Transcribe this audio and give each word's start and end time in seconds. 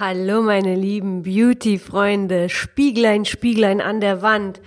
Hallo 0.00 0.40
meine 0.40 0.76
lieben 0.76 1.24
Beauty-Freunde, 1.24 2.48
Spieglein, 2.48 3.26
Spieglein 3.26 3.82
an 3.82 4.00
der 4.00 4.22
Wand. 4.22 4.62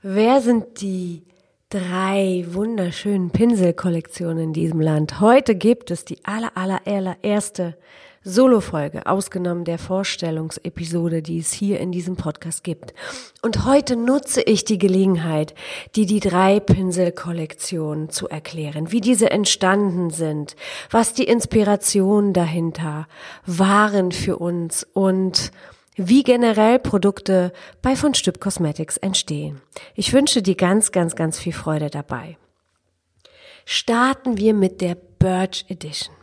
Wer 0.00 0.40
sind 0.40 0.80
die 0.80 1.26
drei 1.68 2.46
wunderschönen 2.48 3.28
Pinselkollektionen 3.28 4.44
in 4.44 4.52
diesem 4.54 4.80
Land? 4.80 5.20
Heute 5.20 5.54
gibt 5.54 5.90
es 5.90 6.06
die 6.06 6.24
aller, 6.24 6.56
aller, 6.56 6.80
allererste 6.86 7.76
Solo-Folge, 8.28 9.06
ausgenommen 9.06 9.64
der 9.64 9.78
Vorstellungsepisode, 9.78 11.22
die 11.22 11.38
es 11.38 11.50
hier 11.50 11.80
in 11.80 11.92
diesem 11.92 12.16
Podcast 12.16 12.62
gibt. 12.62 12.92
Und 13.40 13.64
heute 13.64 13.96
nutze 13.96 14.42
ich 14.42 14.66
die 14.66 14.76
Gelegenheit, 14.76 15.54
die 15.96 16.04
die 16.04 16.20
drei 16.20 16.60
Pinsel-Kollektionen 16.60 18.10
zu 18.10 18.28
erklären, 18.28 18.92
wie 18.92 19.00
diese 19.00 19.30
entstanden 19.30 20.10
sind, 20.10 20.56
was 20.90 21.14
die 21.14 21.24
Inspirationen 21.24 22.34
dahinter 22.34 23.08
waren 23.46 24.12
für 24.12 24.36
uns 24.36 24.86
und 24.92 25.50
wie 25.96 26.22
generell 26.22 26.78
Produkte 26.78 27.52
bei 27.80 27.96
von 27.96 28.12
Stüb 28.12 28.40
Cosmetics 28.40 28.98
entstehen. 28.98 29.62
Ich 29.94 30.12
wünsche 30.12 30.42
dir 30.42 30.54
ganz, 30.54 30.92
ganz, 30.92 31.16
ganz 31.16 31.38
viel 31.38 31.54
Freude 31.54 31.88
dabei. 31.88 32.36
Starten 33.64 34.36
wir 34.36 34.52
mit 34.52 34.82
der 34.82 34.96
Birch 35.18 35.64
Edition. 35.68 36.17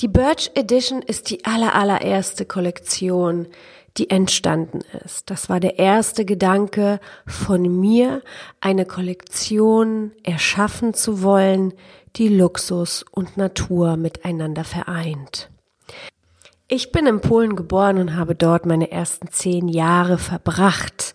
Die 0.00 0.08
Birch 0.08 0.50
Edition 0.54 1.02
ist 1.02 1.30
die 1.30 1.44
aller, 1.44 1.74
allererste 1.74 2.44
Kollektion, 2.44 3.48
die 3.96 4.10
entstanden 4.10 4.80
ist. 5.04 5.30
Das 5.30 5.48
war 5.48 5.60
der 5.60 5.78
erste 5.78 6.24
Gedanke 6.24 7.00
von 7.26 7.62
mir, 7.80 8.22
eine 8.60 8.84
Kollektion 8.84 10.12
erschaffen 10.22 10.94
zu 10.94 11.22
wollen, 11.22 11.72
die 12.16 12.28
Luxus 12.28 13.04
und 13.10 13.36
Natur 13.36 13.96
miteinander 13.96 14.64
vereint. 14.64 15.50
Ich 16.68 16.90
bin 16.90 17.06
in 17.06 17.20
Polen 17.20 17.54
geboren 17.54 17.98
und 17.98 18.16
habe 18.16 18.34
dort 18.34 18.66
meine 18.66 18.90
ersten 18.90 19.30
zehn 19.30 19.68
Jahre 19.68 20.18
verbracht. 20.18 21.05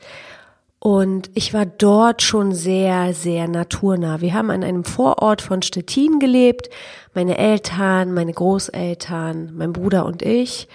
Und 0.84 1.30
ich 1.36 1.54
war 1.54 1.68
dort 1.68 2.24
schon 2.24 2.54
sehr, 2.54 3.14
sehr 3.14 3.48
naturnah. 3.48 4.20
Wir 4.20 4.33
haben 4.33 4.50
an 4.50 4.64
einem 4.64 4.83
Vorort 4.83 5.44
von 5.44 5.61
Stettin 5.61 6.17
gelebt. 6.17 6.72
Meine 7.14 7.38
Eltern, 7.38 8.16
meine 8.16 8.33
Großeltern, 8.33 9.52
mein 9.54 9.73
Bruder 9.73 10.08
und 10.08 10.23
ich. 10.23 10.67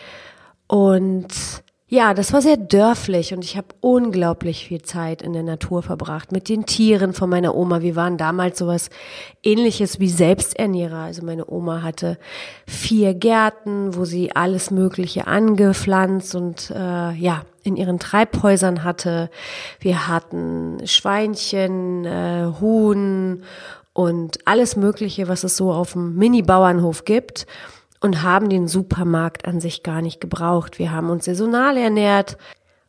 Und 0.68 1.26
ja, 1.88 2.14
das 2.14 2.32
war 2.32 2.42
sehr 2.42 2.56
dörflich 2.56 3.32
und 3.32 3.44
ich 3.44 3.56
habe 3.56 3.68
unglaublich 3.80 4.66
viel 4.66 4.82
Zeit 4.82 5.22
in 5.22 5.32
der 5.32 5.44
Natur 5.44 5.84
verbracht 5.84 6.32
mit 6.32 6.48
den 6.48 6.66
Tieren 6.66 7.12
von 7.12 7.30
meiner 7.30 7.54
Oma. 7.54 7.80
Wir 7.80 7.94
waren 7.94 8.16
damals 8.16 8.58
sowas 8.58 8.90
ähnliches 9.44 10.00
wie 10.00 10.08
Selbsternährer. 10.08 10.98
Also 10.98 11.24
meine 11.24 11.48
Oma 11.48 11.82
hatte 11.82 12.18
vier 12.66 13.14
Gärten, 13.14 13.94
wo 13.94 14.04
sie 14.04 14.34
alles 14.34 14.72
Mögliche 14.72 15.28
angepflanzt 15.28 16.34
und 16.34 16.72
äh, 16.74 17.12
ja, 17.12 17.42
in 17.62 17.76
ihren 17.76 18.00
Treibhäusern 18.00 18.82
hatte. 18.82 19.30
Wir 19.78 20.08
hatten 20.08 20.84
Schweinchen, 20.86 22.04
äh, 22.04 22.48
Huhn 22.60 23.44
und 23.92 24.38
alles 24.44 24.74
Mögliche, 24.74 25.28
was 25.28 25.44
es 25.44 25.56
so 25.56 25.70
auf 25.70 25.92
dem 25.92 26.16
Mini-Bauernhof 26.16 27.04
gibt 27.04 27.46
und 28.00 28.22
haben 28.22 28.48
den 28.48 28.68
Supermarkt 28.68 29.46
an 29.46 29.60
sich 29.60 29.82
gar 29.82 30.02
nicht 30.02 30.20
gebraucht. 30.20 30.78
Wir 30.78 30.92
haben 30.92 31.10
uns 31.10 31.24
saisonal 31.24 31.76
ernährt 31.76 32.36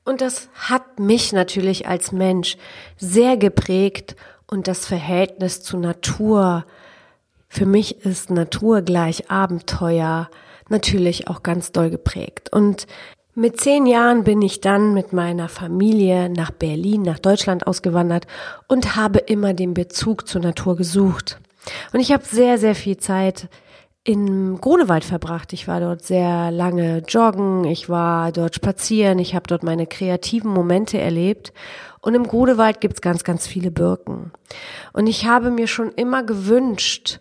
und 0.06 0.22
das 0.22 0.50
hat 0.56 1.00
mich 1.00 1.34
natürlich 1.34 1.88
als 1.88 2.12
Mensch 2.12 2.58
sehr 2.98 3.38
geprägt 3.38 4.16
und 4.48 4.68
das 4.68 4.86
Verhältnis 4.86 5.62
zu 5.62 5.78
Natur. 5.78 6.66
Für 7.50 7.66
mich 7.66 8.06
ist 8.06 8.30
Natur 8.30 8.82
gleich 8.82 9.30
Abenteuer 9.30 10.30
natürlich 10.70 11.28
auch 11.28 11.44
ganz 11.44 11.72
doll 11.72 11.90
geprägt. 11.90 12.52
Und 12.52 12.88
mit 13.36 13.60
zehn 13.60 13.86
Jahren 13.86 14.24
bin 14.24 14.42
ich 14.42 14.62
dann 14.62 14.94
mit 14.94 15.14
meiner 15.14 15.48
Familie 15.48 16.30
nach 16.30 16.52
Berlin, 16.52 17.04
nach 17.04 17.20
Deutschland 17.20 17.68
ausgewandert 17.68 18.26
und 18.68 18.96
habe 18.96 19.20
immer 19.20 19.54
den 19.54 19.74
Bezug 19.74 20.28
zur 20.28 20.42
Natur 20.42 20.76
gesucht. 20.76 21.40
Und 21.94 22.00
ich 22.00 22.12
habe 22.12 22.24
sehr, 22.26 22.58
sehr 22.58 22.76
viel 22.76 22.98
Zeit 22.98 23.50
in 24.08 24.62
Grunewald 24.62 25.04
verbracht. 25.04 25.52
Ich 25.52 25.68
war 25.68 25.82
dort 25.82 26.06
sehr 26.06 26.50
lange 26.50 27.00
joggen, 27.10 27.66
ich 27.66 27.90
war 27.90 28.32
dort 28.32 28.56
spazieren, 28.56 29.20
ich 29.20 29.36
habe 29.36 29.48
dort 29.48 29.64
meine 29.64 29.86
kreativen 29.86 30.50
Momente 30.50 30.98
erlebt. 30.98 31.52
Und 32.00 32.16
im 32.16 32.26
Grunewald 32.26 32.80
gibt's 32.80 33.02
ganz, 33.02 33.26
ganz 33.26 33.48
viele 33.48 33.70
Birken. 33.70 34.32
Und 34.94 35.08
ich 35.08 35.26
habe 35.26 35.52
mir 35.52 35.68
schon 35.68 35.92
immer 35.92 36.24
gewünscht, 36.24 37.20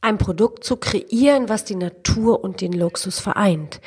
ein 0.00 0.16
Produkt 0.16 0.64
zu 0.64 0.78
kreieren, 0.78 1.50
was 1.50 1.64
die 1.64 1.76
Natur 1.76 2.42
und 2.42 2.62
den 2.62 2.72
Luxus 2.72 3.20
vereint. 3.20 3.82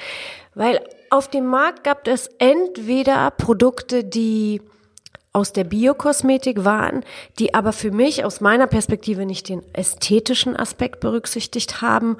Weil 0.53 0.79
auf 1.09 1.27
dem 1.27 1.47
Markt 1.47 1.83
gab 1.83 2.07
es 2.07 2.27
entweder 2.37 3.31
Produkte, 3.31 4.03
die 4.03 4.61
aus 5.33 5.53
der 5.53 5.63
Biokosmetik 5.63 6.65
waren, 6.65 7.03
die 7.39 7.53
aber 7.53 7.73
für 7.73 7.91
mich 7.91 8.25
aus 8.25 8.41
meiner 8.41 8.67
Perspektive 8.67 9.25
nicht 9.25 9.49
den 9.49 9.63
ästhetischen 9.73 10.55
Aspekt 10.55 10.99
berücksichtigt 10.99 11.81
haben 11.81 12.17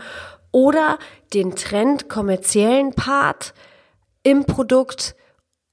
oder 0.51 0.97
den 1.33 1.55
Trend 1.55 2.09
kommerziellen 2.09 2.93
Part 2.93 3.53
im 4.23 4.45
Produkt 4.45 5.15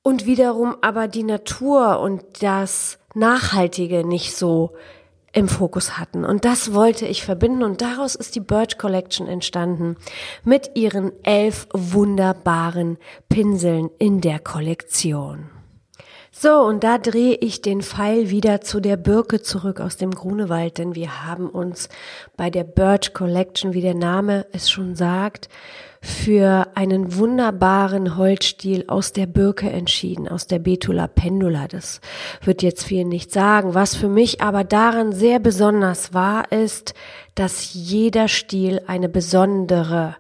und 0.03 0.27
wiederum 0.27 0.77
aber 0.81 1.07
die 1.07 1.23
Natur 1.23 2.01
und 2.01 2.23
das 2.41 2.99
Nachhaltige 3.15 4.07
nicht 4.07 4.35
so 4.35 4.75
im 5.33 5.49
Fokus 5.49 5.99
hatten. 5.99 6.25
Und 6.25 6.45
das 6.45 6.73
wollte 6.73 7.07
ich 7.07 7.23
verbinden 7.23 7.63
und 7.63 7.83
daraus 7.83 8.15
ist 8.15 8.35
die 8.35 8.41
Birch 8.41 8.79
Collection 8.79 9.29
entstanden 9.29 9.97
mit 10.45 10.71
ihren 10.75 11.13
elf 11.25 11.69
wunderbaren 11.73 12.97
Pinseln 13.29 13.91
in 13.99 14.21
der 14.21 14.39
Kollektion. 14.39 15.51
So, 16.41 16.61
und 16.61 16.85
da 16.85 16.99
drehe 16.99 17.35
ich 17.35 17.63
den 17.63 17.83
Pfeil 17.83 18.31
wieder 18.31 18.61
zu 18.61 18.79
der 18.79 18.97
Birke 18.97 19.43
zurück 19.43 19.81
aus 19.81 19.97
dem 19.97 20.13
Grunewald, 20.13 20.79
denn 20.79 20.95
wir 20.95 21.27
haben 21.27 21.51
uns 21.51 21.89
bei 22.37 22.49
der 22.49 22.63
Birch 22.63 23.13
Collection, 23.13 23.75
wie 23.75 23.81
der 23.81 23.97
Name 23.97 24.47
es 24.53 24.71
schon 24.71 24.95
sagt, 24.95 25.49
für 26.01 26.69
einen 26.77 27.17
wunderbaren 27.17 28.17
Holzstiel 28.17 28.85
aus 28.87 29.13
der 29.13 29.27
Birke 29.27 29.69
entschieden, 29.69 30.29
aus 30.29 30.47
der 30.47 30.61
Betula 30.61 31.09
pendula. 31.09 31.67
Das 31.67 32.01
wird 32.45 32.63
jetzt 32.63 32.85
viel 32.85 33.05
nicht 33.05 33.33
sagen. 33.33 33.75
Was 33.75 33.97
für 33.97 34.09
mich 34.09 34.41
aber 34.41 34.63
daran 34.63 35.11
sehr 35.11 35.41
besonders 35.41 36.15
war, 36.15 36.53
ist, 36.53 36.95
dass 37.35 37.75
jeder 37.75 38.29
Stiel 38.29 38.81
eine 38.87 39.09
besondere 39.09 40.15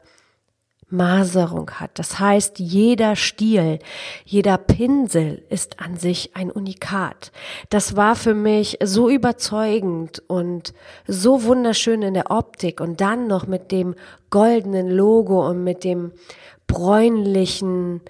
Maserung 0.90 1.70
hat. 1.72 1.98
Das 1.98 2.18
heißt, 2.18 2.58
jeder 2.58 3.14
Stiel, 3.14 3.78
jeder 4.24 4.56
Pinsel 4.56 5.42
ist 5.50 5.80
an 5.80 5.96
sich 5.96 6.30
ein 6.34 6.50
Unikat. 6.50 7.30
Das 7.68 7.96
war 7.96 8.16
für 8.16 8.34
mich 8.34 8.78
so 8.82 9.10
überzeugend 9.10 10.22
und 10.26 10.72
so 11.06 11.44
wunderschön 11.44 12.02
in 12.02 12.14
der 12.14 12.30
Optik 12.30 12.80
und 12.80 13.00
dann 13.00 13.26
noch 13.26 13.46
mit 13.46 13.70
dem 13.70 13.94
goldenen 14.30 14.88
Logo 14.88 15.46
und 15.46 15.62
mit 15.62 15.84
dem 15.84 16.12
bräunlichen 16.66 18.00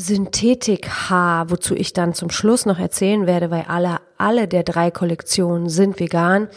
Synthetikhaar, 0.00 1.50
wozu 1.50 1.74
ich 1.74 1.92
dann 1.92 2.14
zum 2.14 2.30
Schluss 2.30 2.66
noch 2.66 2.78
erzählen 2.78 3.26
werde, 3.26 3.50
weil 3.50 3.64
alle, 3.66 3.98
alle 4.16 4.46
der 4.46 4.62
drei 4.62 4.92
Kollektionen 4.92 5.68
sind 5.68 5.98
vegan. 5.98 6.48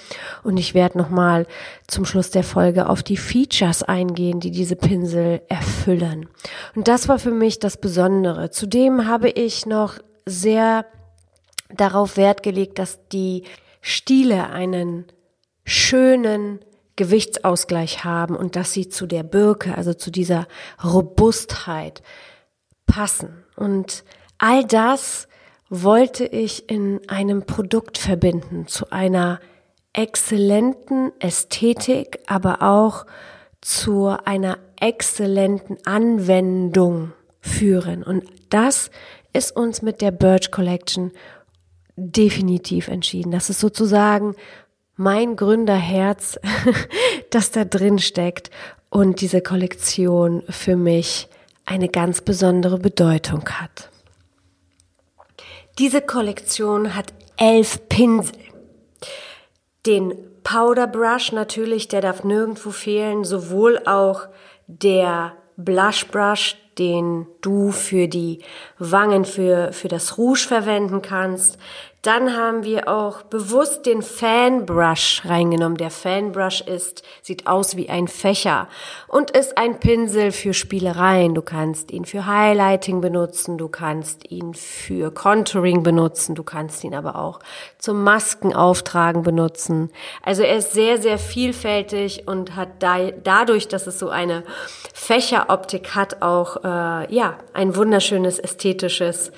Und 0.43 0.57
ich 0.57 0.75
werde 0.75 0.99
nochmal 0.99 1.47
zum 1.87 2.05
Schluss 2.05 2.29
der 2.29 2.43
Folge 2.43 2.87
auf 2.87 3.01
die 3.01 3.17
Features 3.17 3.81
eingehen, 3.81 4.39
die 4.39 4.51
diese 4.51 4.75
Pinsel 4.75 5.41
erfüllen. 5.49 6.29
Und 6.75 6.87
das 6.87 7.09
war 7.09 7.17
für 7.17 7.31
mich 7.31 7.57
das 7.57 7.77
Besondere. 7.77 8.51
Zudem 8.51 9.07
habe 9.07 9.29
ich 9.29 9.65
noch 9.65 9.95
sehr 10.27 10.85
darauf 11.75 12.17
Wert 12.17 12.43
gelegt, 12.43 12.77
dass 12.77 12.99
die 13.07 13.45
Stiele 13.81 14.51
einen 14.51 15.05
schönen 15.65 16.59
Gewichtsausgleich 16.95 18.03
haben 18.03 18.35
und 18.35 18.55
dass 18.55 18.71
sie 18.73 18.87
zu 18.87 19.07
der 19.07 19.23
Birke, 19.23 19.75
also 19.75 19.95
zu 19.95 20.11
dieser 20.11 20.47
Robustheit 20.83 22.03
passen. 22.91 23.43
Und 23.55 24.03
all 24.37 24.65
das 24.65 25.27
wollte 25.69 26.25
ich 26.25 26.69
in 26.69 26.99
einem 27.07 27.45
Produkt 27.45 27.97
verbinden, 27.97 28.67
zu 28.67 28.91
einer 28.91 29.39
exzellenten 29.93 31.11
Ästhetik, 31.19 32.19
aber 32.27 32.61
auch 32.61 33.05
zu 33.61 34.07
einer 34.07 34.57
exzellenten 34.79 35.77
Anwendung 35.85 37.13
führen. 37.39 38.03
Und 38.03 38.25
das 38.49 38.91
ist 39.31 39.55
uns 39.55 39.81
mit 39.81 40.01
der 40.01 40.11
Birch 40.11 40.51
Collection 40.51 41.11
definitiv 41.95 42.89
entschieden. 42.89 43.31
Das 43.31 43.49
ist 43.49 43.59
sozusagen 43.59 44.35
mein 44.97 45.37
Gründerherz, 45.37 46.39
das 47.29 47.51
da 47.51 47.63
drin 47.63 47.99
steckt 47.99 48.51
und 48.89 49.21
diese 49.21 49.41
Kollektion 49.41 50.43
für 50.49 50.75
mich 50.75 51.29
eine 51.65 51.89
ganz 51.89 52.21
besondere 52.21 52.77
Bedeutung 52.77 53.47
hat. 53.49 53.89
Diese 55.77 56.01
Kollektion 56.01 56.95
hat 56.95 57.13
elf 57.37 57.87
Pinsel. 57.87 58.37
Den 59.85 60.13
Powder 60.43 60.87
Brush 60.87 61.31
natürlich, 61.31 61.87
der 61.87 62.01
darf 62.01 62.23
nirgendwo 62.23 62.71
fehlen, 62.71 63.23
sowohl 63.23 63.79
auch 63.85 64.27
der 64.67 65.33
Blush 65.57 66.07
Brush, 66.07 66.57
den 66.77 67.27
du 67.41 67.71
für 67.71 68.07
die 68.07 68.39
Wangen, 68.79 69.25
für, 69.25 69.71
für 69.73 69.87
das 69.87 70.17
Rouge 70.17 70.47
verwenden 70.47 71.01
kannst. 71.01 71.57
Dann 72.01 72.35
haben 72.35 72.63
wir 72.63 72.87
auch 72.87 73.21
bewusst 73.21 73.85
den 73.85 74.01
Fan 74.01 74.65
Brush 74.65 75.21
reingenommen. 75.23 75.77
Der 75.77 75.91
Fan 75.91 76.31
Brush 76.31 76.61
ist, 76.61 77.03
sieht 77.21 77.45
aus 77.45 77.75
wie 77.75 77.89
ein 77.89 78.07
Fächer 78.07 78.67
und 79.07 79.29
ist 79.31 79.55
ein 79.59 79.79
Pinsel 79.79 80.31
für 80.31 80.55
Spielereien. 80.55 81.35
Du 81.35 81.43
kannst 81.43 81.91
ihn 81.91 82.05
für 82.05 82.25
Highlighting 82.25 83.01
benutzen, 83.01 83.59
du 83.59 83.67
kannst 83.67 84.31
ihn 84.31 84.55
für 84.55 85.11
Contouring 85.11 85.83
benutzen, 85.83 86.33
du 86.33 86.41
kannst 86.41 86.83
ihn 86.83 86.95
aber 86.95 87.17
auch 87.17 87.39
zum 87.77 88.03
Maskenauftragen 88.03 89.21
benutzen. 89.21 89.91
Also 90.23 90.41
er 90.41 90.57
ist 90.57 90.71
sehr, 90.71 90.99
sehr 90.99 91.19
vielfältig 91.19 92.27
und 92.27 92.55
hat 92.55 92.69
da, 92.79 93.11
dadurch, 93.11 93.67
dass 93.67 93.85
es 93.85 93.99
so 93.99 94.09
eine 94.09 94.43
Fächeroptik 94.95 95.93
hat, 95.93 96.23
auch 96.23 96.63
äh, 96.63 97.13
ja 97.13 97.37
ein 97.53 97.75
wunderschönes 97.75 98.39
ästhetisches 98.39 99.31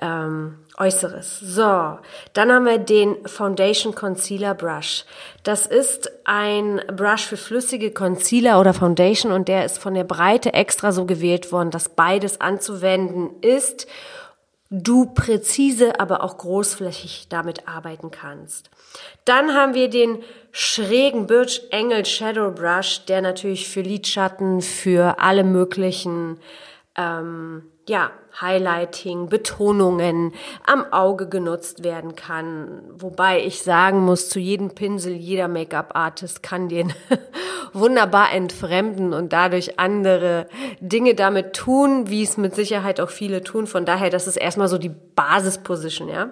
ähm, 0.00 0.58
Äußeres. 0.76 1.40
So, 1.40 1.98
dann 2.32 2.52
haben 2.52 2.66
wir 2.66 2.78
den 2.78 3.16
Foundation 3.26 3.94
Concealer 3.94 4.54
Brush. 4.54 5.04
Das 5.42 5.66
ist 5.66 6.10
ein 6.24 6.80
Brush 6.94 7.26
für 7.26 7.36
flüssige 7.36 7.90
Concealer 7.90 8.60
oder 8.60 8.74
Foundation 8.74 9.32
und 9.32 9.48
der 9.48 9.64
ist 9.64 9.78
von 9.78 9.94
der 9.94 10.04
Breite 10.04 10.54
extra 10.54 10.92
so 10.92 11.04
gewählt 11.04 11.50
worden, 11.50 11.70
dass 11.70 11.88
beides 11.88 12.40
anzuwenden 12.40 13.30
ist. 13.40 13.86
Du 14.70 15.06
präzise, 15.06 15.98
aber 15.98 16.22
auch 16.22 16.36
großflächig 16.36 17.28
damit 17.30 17.66
arbeiten 17.66 18.10
kannst. 18.10 18.70
Dann 19.24 19.54
haben 19.54 19.74
wir 19.74 19.88
den 19.88 20.22
schrägen 20.52 21.26
Birch 21.26 21.62
Engel 21.70 22.04
Shadow 22.04 22.50
Brush, 22.50 23.04
der 23.06 23.22
natürlich 23.22 23.68
für 23.68 23.80
Lidschatten, 23.80 24.60
für 24.60 25.18
alle 25.20 25.42
möglichen 25.42 26.38
ähm, 26.96 27.62
ja, 27.88 28.10
Highlighting, 28.40 29.28
Betonungen 29.28 30.32
am 30.64 30.92
Auge 30.92 31.28
genutzt 31.28 31.82
werden 31.82 32.14
kann. 32.14 32.82
Wobei 32.92 33.44
ich 33.44 33.62
sagen 33.62 34.04
muss, 34.04 34.28
zu 34.28 34.38
jedem 34.38 34.70
Pinsel, 34.70 35.14
jeder 35.14 35.48
Make-up-Artist 35.48 36.42
kann 36.42 36.68
den 36.68 36.92
wunderbar 37.72 38.32
entfremden 38.32 39.12
und 39.12 39.32
dadurch 39.32 39.78
andere 39.78 40.46
Dinge 40.80 41.14
damit 41.14 41.54
tun, 41.54 42.10
wie 42.10 42.22
es 42.22 42.36
mit 42.36 42.54
Sicherheit 42.54 43.00
auch 43.00 43.10
viele 43.10 43.42
tun. 43.42 43.66
Von 43.66 43.84
daher, 43.84 44.10
das 44.10 44.26
ist 44.26 44.36
erstmal 44.36 44.68
so 44.68 44.78
die 44.78 44.92
Basisposition, 45.14 46.08
ja. 46.08 46.30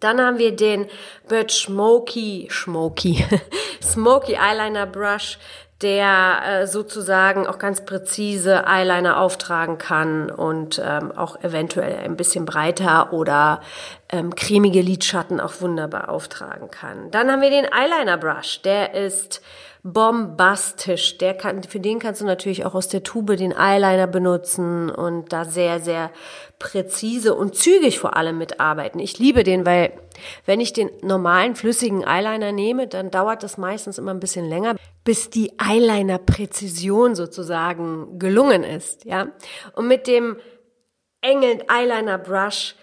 Dann 0.00 0.20
haben 0.20 0.38
wir 0.38 0.54
den 0.54 0.86
Bird 1.28 1.50
Smoky, 1.50 2.48
Smoky, 2.50 3.24
Smoky 3.82 4.34
Eyeliner 4.34 4.86
Brush 4.86 5.38
der 5.84 6.40
äh, 6.46 6.66
sozusagen 6.66 7.46
auch 7.46 7.58
ganz 7.58 7.84
präzise 7.84 8.66
Eyeliner 8.66 9.20
auftragen 9.20 9.76
kann 9.76 10.30
und 10.30 10.82
ähm, 10.82 11.12
auch 11.12 11.38
eventuell 11.44 11.98
ein 12.02 12.16
bisschen 12.16 12.46
breiter 12.46 13.12
oder 13.12 13.60
ähm, 14.10 14.34
cremige 14.34 14.80
Lidschatten 14.80 15.40
auch 15.40 15.60
wunderbar 15.60 16.08
auftragen 16.08 16.70
kann. 16.70 17.10
Dann 17.10 17.30
haben 17.30 17.42
wir 17.42 17.50
den 17.50 17.66
Eyeliner 17.66 18.16
Brush, 18.16 18.62
der 18.62 18.94
ist 18.94 19.42
bombastisch. 19.84 21.18
Der 21.18 21.34
kann, 21.34 21.62
für 21.62 21.78
den 21.78 21.98
kannst 21.98 22.22
du 22.22 22.24
natürlich 22.24 22.64
auch 22.64 22.74
aus 22.74 22.88
der 22.88 23.02
Tube 23.02 23.36
den 23.36 23.52
Eyeliner 23.52 24.06
benutzen 24.06 24.88
und 24.90 25.32
da 25.32 25.44
sehr, 25.44 25.78
sehr 25.78 26.10
präzise 26.58 27.34
und 27.34 27.54
zügig 27.54 27.98
vor 27.98 28.16
allem 28.16 28.38
mitarbeiten. 28.38 28.98
Ich 28.98 29.18
liebe 29.18 29.44
den, 29.44 29.66
weil 29.66 29.92
wenn 30.46 30.60
ich 30.60 30.72
den 30.72 30.90
normalen 31.02 31.54
flüssigen 31.54 32.02
Eyeliner 32.02 32.50
nehme, 32.50 32.88
dann 32.88 33.10
dauert 33.10 33.42
das 33.42 33.58
meistens 33.58 33.98
immer 33.98 34.14
ein 34.14 34.20
bisschen 34.20 34.48
länger, 34.48 34.74
bis 35.04 35.28
die 35.28 35.52
Eyeliner-Präzision 35.58 37.14
sozusagen 37.14 38.18
gelungen 38.18 38.64
ist, 38.64 39.04
ja. 39.04 39.28
Und 39.74 39.86
mit 39.86 40.06
dem 40.06 40.38
engen 41.20 41.62
Eyeliner 41.68 42.16
Brush 42.16 42.74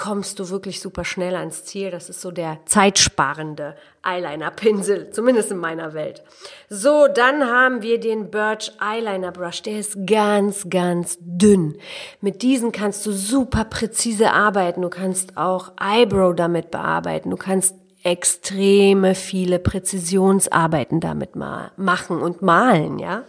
kommst 0.00 0.38
du 0.38 0.48
wirklich 0.48 0.80
super 0.80 1.04
schnell 1.04 1.36
ans 1.36 1.66
Ziel. 1.66 1.90
Das 1.90 2.08
ist 2.08 2.22
so 2.22 2.30
der 2.30 2.60
zeitsparende 2.64 3.76
Eyeliner-Pinsel, 4.02 5.10
zumindest 5.12 5.50
in 5.50 5.58
meiner 5.58 5.92
Welt. 5.92 6.22
So, 6.70 7.06
dann 7.06 7.44
haben 7.44 7.82
wir 7.82 8.00
den 8.00 8.30
Birch 8.30 8.72
Eyeliner 8.80 9.30
Brush. 9.30 9.60
Der 9.60 9.78
ist 9.78 10.06
ganz, 10.06 10.70
ganz 10.70 11.18
dünn. 11.20 11.76
Mit 12.22 12.40
diesen 12.40 12.72
kannst 12.72 13.04
du 13.04 13.12
super 13.12 13.64
präzise 13.64 14.30
arbeiten. 14.32 14.80
Du 14.80 14.88
kannst 14.88 15.36
auch 15.36 15.72
Eyebrow 15.78 16.34
damit 16.34 16.70
bearbeiten. 16.70 17.28
Du 17.28 17.36
kannst 17.36 17.74
extreme 18.02 19.14
viele 19.14 19.58
Präzisionsarbeiten 19.58 21.00
damit 21.00 21.36
mal 21.36 21.72
machen 21.76 22.22
und 22.22 22.40
malen, 22.40 22.98
ja. 22.98 23.24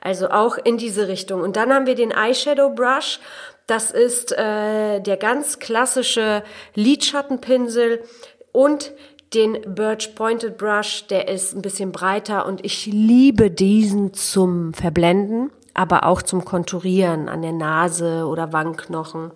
Also 0.00 0.30
auch 0.30 0.56
in 0.56 0.78
diese 0.78 1.06
Richtung. 1.06 1.42
Und 1.42 1.56
dann 1.56 1.70
haben 1.70 1.84
wir 1.84 1.96
den 1.96 2.12
Eyeshadow 2.12 2.70
Brush. 2.70 3.20
Das 3.68 3.90
ist 3.90 4.32
äh, 4.32 4.98
der 5.00 5.18
ganz 5.18 5.58
klassische 5.58 6.42
Lidschattenpinsel 6.74 8.02
und 8.50 8.92
den 9.34 9.74
Birch 9.74 10.14
Pointed 10.14 10.56
Brush, 10.56 11.06
der 11.08 11.28
ist 11.28 11.54
ein 11.54 11.60
bisschen 11.60 11.92
breiter 11.92 12.46
und 12.46 12.64
ich 12.64 12.86
liebe 12.86 13.50
diesen 13.50 14.14
zum 14.14 14.72
Verblenden, 14.72 15.50
aber 15.74 16.04
auch 16.04 16.22
zum 16.22 16.46
Konturieren 16.46 17.28
an 17.28 17.42
der 17.42 17.52
Nase 17.52 18.24
oder 18.26 18.54
Wangenknochen. 18.54 19.32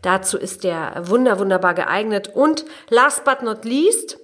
Dazu 0.00 0.38
ist 0.38 0.64
der 0.64 1.02
wunder 1.06 1.38
wunderbar 1.38 1.74
geeignet 1.74 2.30
und 2.34 2.64
last 2.88 3.24
but 3.24 3.42
not 3.42 3.66
least 3.66 4.18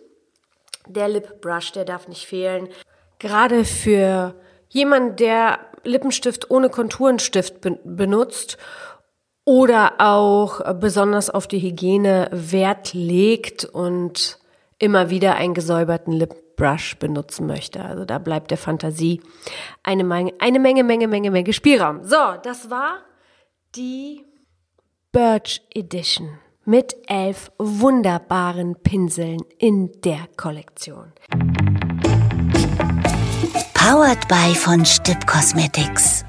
der 0.87 1.09
Lip 1.09 1.43
Brush, 1.43 1.73
der 1.73 1.85
darf 1.85 2.09
nicht 2.09 2.27
fehlen. 2.27 2.69
Gerade 3.19 3.67
für 3.67 4.35
jemanden, 4.71 5.17
der 5.17 5.59
Lippenstift 5.85 6.51
ohne 6.51 6.71
Konturenstift 6.71 7.57
benutzt 7.85 8.57
oder 9.51 9.95
auch 9.99 10.61
besonders 10.75 11.29
auf 11.29 11.49
die 11.49 11.59
Hygiene 11.59 12.29
Wert 12.31 12.95
legt 12.95 13.65
und 13.65 14.39
immer 14.79 15.11
wieder 15.11 15.35
einen 15.35 15.55
gesäuberten 15.55 16.13
Lip 16.13 16.55
Brush 16.55 16.97
benutzen 17.01 17.49
möchte. 17.49 17.85
Also 17.85 18.05
da 18.05 18.19
bleibt 18.19 18.53
der 18.53 18.59
Fantasie 18.59 19.21
eine 19.83 20.05
Menge, 20.05 20.35
eine 20.39 20.61
Menge, 20.61 20.85
Menge, 20.85 21.09
Menge, 21.09 21.33
Menge 21.33 21.53
Spielraum. 21.53 22.05
So, 22.05 22.17
das 22.45 22.71
war 22.71 22.99
die 23.75 24.25
Birch 25.11 25.63
Edition 25.75 26.39
mit 26.65 26.95
elf 27.09 27.51
wunderbaren 27.59 28.77
Pinseln 28.77 29.41
in 29.59 29.91
der 30.03 30.29
Kollektion. 30.37 31.13
Powered 33.75 34.29
by 34.29 34.55
von 34.55 34.85
Stipp 34.85 35.27
Cosmetics. 35.27 36.25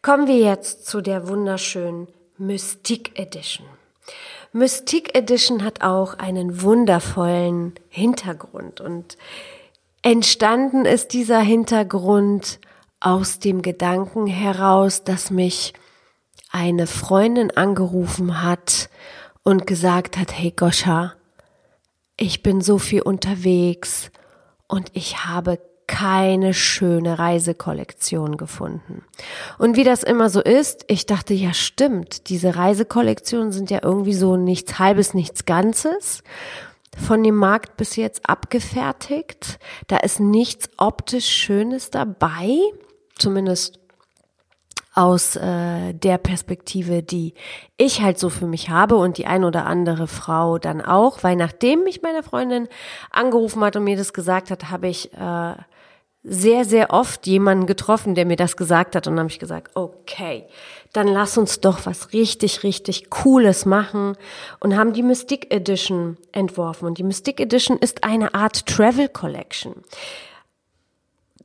Kommen 0.00 0.28
wir 0.28 0.38
jetzt 0.38 0.86
zu 0.86 1.00
der 1.00 1.28
wunderschönen 1.28 2.06
Mystique 2.36 3.10
Edition. 3.16 3.66
Mystique 4.52 5.12
Edition 5.14 5.64
hat 5.64 5.82
auch 5.82 6.14
einen 6.14 6.62
wundervollen 6.62 7.74
Hintergrund 7.88 8.80
und 8.80 9.18
entstanden 10.02 10.84
ist 10.84 11.12
dieser 11.14 11.40
Hintergrund 11.40 12.60
aus 13.00 13.40
dem 13.40 13.60
Gedanken 13.60 14.28
heraus, 14.28 15.02
dass 15.02 15.30
mich 15.30 15.74
eine 16.50 16.86
Freundin 16.86 17.50
angerufen 17.56 18.42
hat 18.42 18.90
und 19.42 19.66
gesagt 19.66 20.16
hat, 20.16 20.32
hey 20.32 20.52
Goscha, 20.52 21.14
ich 22.16 22.44
bin 22.44 22.60
so 22.60 22.78
viel 22.78 23.02
unterwegs 23.02 24.12
und 24.68 24.90
ich 24.94 25.24
habe 25.24 25.58
keine 25.88 26.54
schöne 26.54 27.18
Reisekollektion 27.18 28.36
gefunden. 28.36 29.02
Und 29.58 29.76
wie 29.76 29.82
das 29.82 30.04
immer 30.04 30.30
so 30.30 30.40
ist, 30.40 30.84
ich 30.86 31.06
dachte, 31.06 31.34
ja 31.34 31.52
stimmt, 31.52 32.28
diese 32.28 32.54
Reisekollektionen 32.54 33.50
sind 33.50 33.70
ja 33.70 33.80
irgendwie 33.82 34.14
so 34.14 34.36
nichts 34.36 34.78
halbes, 34.78 35.14
nichts 35.14 35.46
Ganzes 35.46 36.22
von 36.96 37.24
dem 37.24 37.34
Markt 37.34 37.76
bis 37.76 37.96
jetzt 37.96 38.28
abgefertigt. 38.28 39.58
Da 39.88 39.96
ist 39.96 40.20
nichts 40.20 40.68
optisch 40.76 41.26
Schönes 41.26 41.90
dabei, 41.90 42.58
zumindest 43.16 43.80
aus 44.94 45.36
äh, 45.36 45.94
der 45.94 46.18
Perspektive, 46.18 47.02
die 47.02 47.34
ich 47.76 48.02
halt 48.02 48.18
so 48.18 48.30
für 48.30 48.46
mich 48.46 48.68
habe 48.68 48.96
und 48.96 49.16
die 49.16 49.26
ein 49.26 49.44
oder 49.44 49.64
andere 49.64 50.08
Frau 50.08 50.58
dann 50.58 50.80
auch, 50.80 51.22
weil 51.22 51.36
nachdem 51.36 51.84
mich 51.84 52.02
meine 52.02 52.24
Freundin 52.24 52.68
angerufen 53.10 53.62
hat 53.62 53.76
und 53.76 53.84
mir 53.84 53.96
das 53.96 54.12
gesagt 54.12 54.50
hat, 54.50 54.70
habe 54.70 54.88
ich 54.88 55.12
äh, 55.14 55.54
sehr, 56.22 56.64
sehr 56.64 56.90
oft 56.90 57.26
jemanden 57.26 57.66
getroffen, 57.66 58.14
der 58.14 58.26
mir 58.26 58.36
das 58.36 58.56
gesagt 58.56 58.96
hat 58.96 59.06
und 59.06 59.14
dann 59.14 59.24
habe 59.24 59.32
ich 59.32 59.38
gesagt, 59.38 59.74
okay, 59.74 60.46
dann 60.92 61.06
lass 61.06 61.38
uns 61.38 61.60
doch 61.60 61.86
was 61.86 62.12
richtig, 62.12 62.62
richtig 62.62 63.08
Cooles 63.10 63.66
machen 63.66 64.16
und 64.60 64.76
haben 64.76 64.92
die 64.92 65.02
Mystic 65.02 65.52
Edition 65.52 66.16
entworfen. 66.32 66.86
Und 66.86 66.98
die 66.98 67.04
Mystic 67.04 67.40
Edition 67.40 67.78
ist 67.78 68.04
eine 68.04 68.34
Art 68.34 68.66
Travel 68.66 69.08
Collection. 69.08 69.74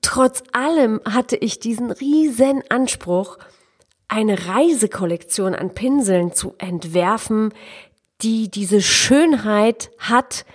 Trotz 0.01 0.43
allem 0.51 0.99
hatte 1.05 1.37
ich 1.37 1.59
diesen 1.59 1.91
riesen 1.91 2.63
Anspruch, 2.69 3.37
eine 4.07 4.47
Reisekollektion 4.47 5.55
an 5.55 5.73
Pinseln 5.73 6.33
zu 6.33 6.55
entwerfen, 6.57 7.53
die 8.21 8.49
diese 8.49 8.81
Schönheit 8.81 9.91
hat, 9.97 10.45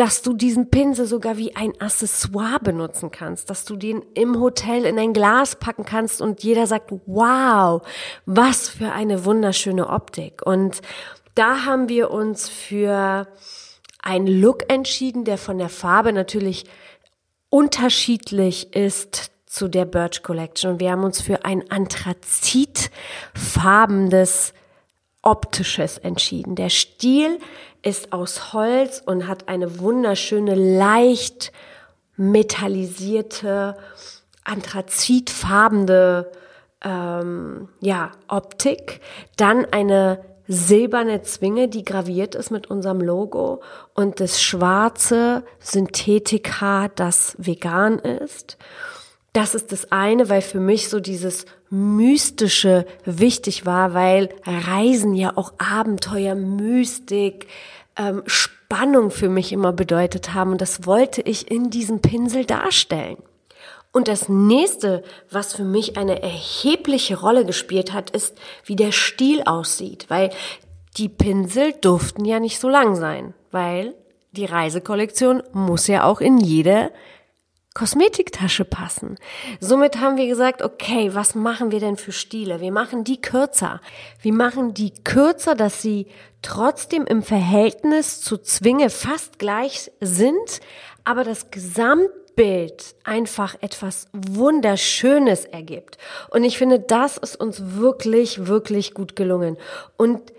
dass 0.00 0.22
du 0.22 0.32
diesen 0.32 0.70
Pinsel 0.70 1.04
sogar 1.04 1.36
wie 1.36 1.54
ein 1.54 1.78
Accessoire 1.78 2.58
benutzen 2.58 3.10
kannst, 3.10 3.50
dass 3.50 3.66
du 3.66 3.76
den 3.76 4.02
im 4.14 4.40
Hotel 4.40 4.86
in 4.86 4.98
ein 4.98 5.12
Glas 5.12 5.56
packen 5.56 5.84
kannst 5.84 6.22
und 6.22 6.42
jeder 6.42 6.66
sagt, 6.66 6.90
wow, 7.04 7.82
was 8.24 8.70
für 8.70 8.92
eine 8.92 9.26
wunderschöne 9.26 9.90
Optik. 9.90 10.40
Und 10.42 10.80
da 11.34 11.66
haben 11.66 11.90
wir 11.90 12.10
uns 12.10 12.48
für 12.48 13.28
einen 14.02 14.26
Look 14.26 14.72
entschieden, 14.72 15.26
der 15.26 15.36
von 15.36 15.58
der 15.58 15.68
Farbe 15.68 16.14
natürlich 16.14 16.64
unterschiedlich 17.50 18.74
ist 18.74 19.30
zu 19.44 19.68
der 19.68 19.84
Birch 19.84 20.22
Collection. 20.22 20.72
Und 20.72 20.80
wir 20.80 20.92
haben 20.92 21.04
uns 21.04 21.20
für 21.20 21.44
ein 21.44 21.70
anthrazitfarbenes 21.70 24.54
optisches 25.22 25.98
entschieden. 25.98 26.54
Der 26.54 26.70
Stil 26.70 27.38
ist 27.82 28.12
aus 28.12 28.52
Holz 28.52 29.02
und 29.04 29.26
hat 29.26 29.48
eine 29.48 29.78
wunderschöne, 29.80 30.54
leicht 30.54 31.52
metallisierte, 32.16 33.76
anthrazitfarbene 34.44 36.26
ähm, 36.82 37.68
ja, 37.80 38.12
Optik. 38.28 39.00
Dann 39.36 39.66
eine 39.70 40.22
silberne 40.46 41.22
Zwinge, 41.22 41.68
die 41.68 41.84
graviert 41.84 42.34
ist 42.34 42.50
mit 42.50 42.68
unserem 42.68 43.00
Logo 43.00 43.62
und 43.94 44.20
das 44.20 44.42
schwarze 44.42 45.44
Synthetikhaar, 45.60 46.88
das 46.88 47.36
vegan 47.38 47.98
ist. 48.00 48.58
Das 49.32 49.54
ist 49.54 49.70
das 49.70 49.92
eine, 49.92 50.28
weil 50.28 50.42
für 50.42 50.58
mich 50.58 50.88
so 50.88 50.98
dieses 50.98 51.46
Mystische 51.70 52.84
wichtig 53.04 53.64
war, 53.64 53.94
weil 53.94 54.30
Reisen 54.44 55.14
ja 55.14 55.36
auch 55.36 55.52
Abenteuer, 55.58 56.34
Mystik, 56.34 57.46
ähm, 57.96 58.22
Spannung 58.26 59.10
für 59.10 59.28
mich 59.28 59.52
immer 59.52 59.72
bedeutet 59.72 60.34
haben. 60.34 60.52
Und 60.52 60.60
das 60.60 60.84
wollte 60.84 61.22
ich 61.22 61.50
in 61.50 61.70
diesem 61.70 62.00
Pinsel 62.00 62.44
darstellen. 62.44 63.18
Und 63.92 64.08
das 64.08 64.28
nächste, 64.28 65.02
was 65.30 65.54
für 65.54 65.64
mich 65.64 65.96
eine 65.96 66.22
erhebliche 66.22 67.18
Rolle 67.18 67.44
gespielt 67.44 67.92
hat, 67.92 68.10
ist, 68.10 68.36
wie 68.64 68.76
der 68.76 68.92
Stiel 68.92 69.42
aussieht, 69.44 70.06
weil 70.08 70.30
die 70.96 71.08
Pinsel 71.08 71.72
durften 71.80 72.24
ja 72.24 72.40
nicht 72.40 72.58
so 72.58 72.68
lang 72.68 72.94
sein, 72.94 73.34
weil 73.50 73.94
die 74.32 74.44
Reisekollektion 74.44 75.42
muss 75.52 75.88
ja 75.88 76.04
auch 76.04 76.20
in 76.20 76.38
jede 76.38 76.92
Kosmetiktasche 77.72 78.64
passen. 78.64 79.16
Somit 79.60 80.00
haben 80.00 80.16
wir 80.16 80.26
gesagt, 80.26 80.60
okay, 80.60 81.14
was 81.14 81.36
machen 81.36 81.70
wir 81.70 81.78
denn 81.78 81.96
für 81.96 82.10
Stiele? 82.10 82.60
Wir 82.60 82.72
machen 82.72 83.04
die 83.04 83.20
kürzer. 83.20 83.80
Wir 84.20 84.32
machen 84.32 84.74
die 84.74 84.92
kürzer, 85.04 85.54
dass 85.54 85.80
sie 85.80 86.08
trotzdem 86.42 87.06
im 87.06 87.22
Verhältnis 87.22 88.20
zu 88.20 88.38
Zwinge 88.38 88.90
fast 88.90 89.38
gleich 89.38 89.92
sind, 90.00 90.60
aber 91.04 91.22
das 91.22 91.52
Gesamtbild 91.52 92.96
einfach 93.04 93.54
etwas 93.60 94.08
Wunderschönes 94.12 95.44
ergibt. 95.44 95.96
Und 96.30 96.42
ich 96.42 96.58
finde, 96.58 96.80
das 96.80 97.18
ist 97.18 97.36
uns 97.36 97.76
wirklich, 97.76 98.46
wirklich 98.46 98.94
gut 98.94 99.14
gelungen. 99.14 99.56
Und 99.96 100.32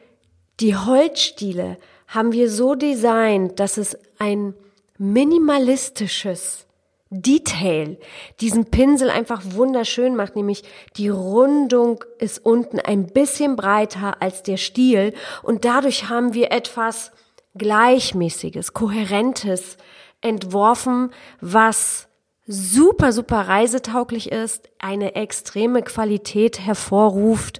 die 0.59 0.75
Holzstiele 0.75 1.77
haben 2.07 2.33
wir 2.33 2.49
so 2.49 2.75
designt, 2.75 3.57
dass 3.61 3.77
es 3.77 3.97
ein 4.19 4.53
minimalistisches 4.97 6.65
Detail 7.13 7.97
diesen 8.39 8.65
Pinsel 8.71 9.09
einfach 9.09 9.41
wunderschön 9.43 10.15
macht, 10.15 10.37
nämlich 10.37 10.63
die 10.95 11.09
Rundung 11.09 12.03
ist 12.19 12.43
unten 12.45 12.79
ein 12.79 13.07
bisschen 13.07 13.57
breiter 13.57 14.21
als 14.21 14.43
der 14.43 14.55
Stiel 14.55 15.13
und 15.43 15.65
dadurch 15.65 16.07
haben 16.07 16.33
wir 16.33 16.53
etwas 16.53 17.11
gleichmäßiges, 17.55 18.71
kohärentes 18.73 19.75
entworfen, 20.21 21.11
was 21.41 22.07
super, 22.47 23.11
super 23.11 23.41
reisetauglich 23.41 24.31
ist, 24.31 24.69
eine 24.79 25.15
extreme 25.15 25.81
Qualität 25.81 26.59
hervorruft, 26.59 27.59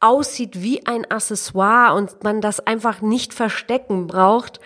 aussieht 0.00 0.60
wie 0.60 0.86
ein 0.86 1.10
Accessoire 1.10 1.94
und 1.94 2.22
man 2.22 2.42
das 2.42 2.60
einfach 2.60 3.00
nicht 3.00 3.32
verstecken 3.32 4.06
braucht. 4.06 4.60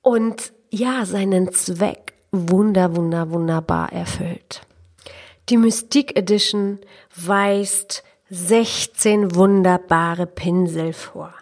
Und 0.00 0.52
ja, 0.70 1.04
seinen 1.04 1.52
Zweck 1.52 2.01
wunder, 2.32 2.96
wunder, 2.96 3.30
wunderbar 3.30 3.92
erfüllt. 3.92 4.62
Die 5.48 5.58
Mystique 5.58 6.16
Edition 6.16 6.78
weist 7.14 8.02
16 8.30 9.34
wunderbare 9.34 10.26
Pinsel 10.26 10.94
vor. 10.94 11.34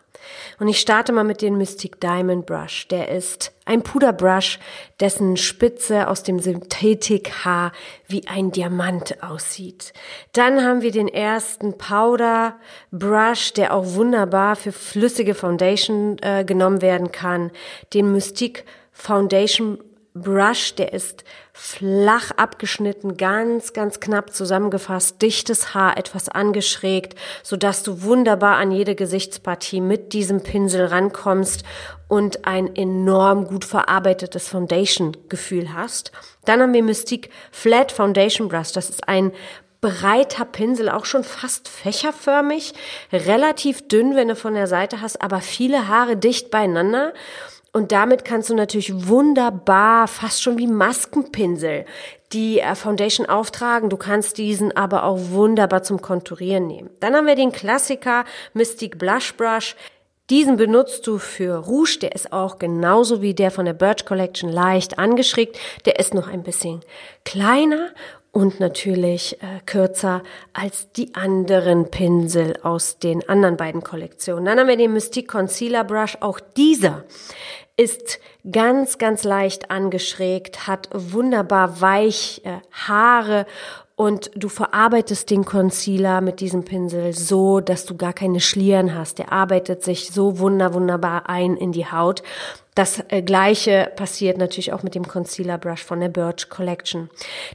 Und 0.59 0.69
ich 0.69 0.81
starte 0.81 1.13
mal 1.13 1.25
mit 1.25 1.43
dem 1.43 1.57
Mystic 1.57 2.01
Diamond 2.01 2.45
Brush. 2.45 2.89
Der 2.89 3.09
ist 3.09 3.53
ein 3.65 3.83
Puderbrush, 3.83 4.59
dessen 4.99 5.37
Spitze 5.37 6.09
aus 6.09 6.23
dem 6.23 6.41
Synthetikhaar 6.41 7.73
wie 8.07 8.27
ein 8.27 8.51
Diamant 8.51 9.23
aussieht. 9.23 9.93
Dann 10.33 10.63
haben 10.63 10.83
wir 10.83 10.91
den 10.91 11.09
ersten 11.09 11.79
Powder 11.79 12.57
Brush, 12.91 13.53
der 13.53 13.75
auch 13.75 13.95
wunderbar 13.95 14.57
für 14.57 14.73
flüssige 14.73 15.35
Foundation 15.35 16.19
äh, 16.21 16.45
genommen 16.45 16.83
werden 16.83 17.13
kann. 17.13 17.51
Den 17.95 18.13
Mystic 18.13 18.65
Foundation 18.93 19.79
Brush, 20.15 20.75
der 20.75 20.93
ist 20.93 21.25
flach 21.53 22.33
abgeschnitten, 22.33 23.17
ganz, 23.17 23.73
ganz 23.73 24.01
knapp 24.01 24.33
zusammengefasst, 24.33 25.23
dichtes 25.23 25.73
Haar 25.73 25.97
etwas 25.97 26.29
angeschrägt, 26.29 27.17
so 27.43 27.57
dass 27.57 27.83
du 27.83 28.03
wunderbar 28.03 28.57
an 28.57 28.73
jede 28.73 28.97
Gesichtspartie 28.97 29.81
mit 29.81 30.13
diesem 30.13 30.43
Pinsel 30.43 30.87
rankommst 30.87 31.63
und 32.09 32.45
ein 32.45 32.75
enorm 32.75 33.47
gut 33.47 33.65
verarbeitetes 33.65 34.49
Foundation-Gefühl 34.49 35.73
hast. 35.75 36.11
Dann 36.45 36.61
haben 36.61 36.75
wir 36.75 36.83
Mystique 36.83 37.31
Flat 37.53 37.93
Foundation 37.93 38.49
Brush. 38.49 38.73
Das 38.73 38.91
ist 38.91 39.07
ein 39.07 39.33
breiter 39.81 40.45
Pinsel, 40.45 40.89
auch 40.89 41.05
schon 41.05 41.25
fast 41.25 41.69
fächerförmig, 41.69 42.75
relativ 43.13 43.87
dünn, 43.89 44.15
wenn 44.17 44.29
du 44.29 44.37
von 44.37 44.55
der 44.55 44.67
Seite 44.67 45.01
hast, 45.01 45.23
aber 45.23 45.41
viele 45.41 45.89
Haare 45.89 46.17
dicht 46.17 46.51
beieinander. 46.51 47.15
Und 47.73 47.93
damit 47.93 48.25
kannst 48.25 48.51
du 48.51 48.55
natürlich 48.55 49.09
wunderbar, 49.09 50.09
fast 50.09 50.43
schon 50.43 50.59
wie 50.59 50.67
Maskenpinsel, 50.67 51.85
die 52.33 52.61
äh, 52.61 52.75
Foundation 52.75 53.27
auftragen. 53.27 53.91
Du 53.91 53.97
kannst 53.97 54.39
diesen 54.39 54.77
aber 54.77 55.05
auch 55.05 55.19
wunderbar 55.31 55.83
zum 55.83 56.03
Konturieren 56.03 56.67
nehmen. 56.67 56.91
Dann 57.01 57.15
haben 57.15 57.27
wir 57.27 57.37
den 57.37 57.53
Klassiker 57.53 58.25
Mystic 58.55 58.99
Blush 58.99 59.35
Brush. 59.37 59.77
Diesen 60.31 60.57
benutzt 60.57 61.07
du 61.09 61.19
für 61.19 61.57
Rouge, 61.57 61.99
der 62.03 62.15
ist 62.15 62.33
auch 62.33 62.59
genauso 62.59 63.21
wie 63.21 63.35
der 63.35 63.51
von 63.51 63.65
der 63.65 63.73
Birch 63.73 64.05
Collection 64.05 64.49
leicht 64.49 64.97
angeschrägt. 64.99 65.59
Der 65.87 65.99
ist 65.99 66.15
noch 66.15 66.29
ein 66.29 66.45
bisschen 66.45 66.81
kleiner 67.25 67.89
und 68.33 68.61
natürlich 68.61 69.43
äh, 69.43 69.61
kürzer 69.67 70.23
als 70.53 70.93
die 70.93 71.15
anderen 71.17 71.91
Pinsel 71.91 72.55
aus 72.63 73.01
den 73.01 73.29
anderen 73.29 73.57
beiden 73.57 73.83
Kollektionen. 73.83 74.45
Dann 74.45 74.61
haben 74.61 74.69
wir 74.69 74.77
den 74.77 74.93
Mystique 74.93 75.27
Concealer 75.27 75.83
Brush. 75.83 76.17
Auch 76.21 76.39
dieser 76.39 77.03
ist 77.81 78.21
ganz, 78.53 78.99
ganz 78.99 79.25
leicht 79.25 79.71
angeschrägt, 79.71 80.67
hat 80.67 80.91
wunderbar 80.93 81.81
weich 81.81 82.43
Haare 82.71 83.47
und 84.01 84.31
du 84.35 84.49
verarbeitest 84.49 85.29
den 85.29 85.45
Concealer 85.45 86.23
mit 86.23 86.41
diesem 86.41 86.65
Pinsel 86.65 87.13
so, 87.13 87.61
dass 87.61 87.85
du 87.85 87.99
gar 87.99 88.15
keine 88.15 88.41
Schlieren 88.41 88.95
hast. 88.95 89.19
Der 89.19 89.31
arbeitet 89.31 89.85
sich 89.85 90.11
so 90.11 90.39
wunder, 90.39 90.73
wunderbar 90.73 91.29
ein 91.29 91.55
in 91.55 91.73
die 91.73 91.85
Haut. 91.85 92.23
Das 92.75 93.05
äh, 93.09 93.21
gleiche 93.21 93.93
passiert 93.97 94.39
natürlich 94.39 94.73
auch 94.73 94.83
mit 94.83 94.95
dem 94.95 95.07
Concealer 95.07 95.59
Brush 95.59 95.85
von 95.85 96.01
der 96.01 96.09
Birch 96.09 96.49
Collection. 96.49 97.11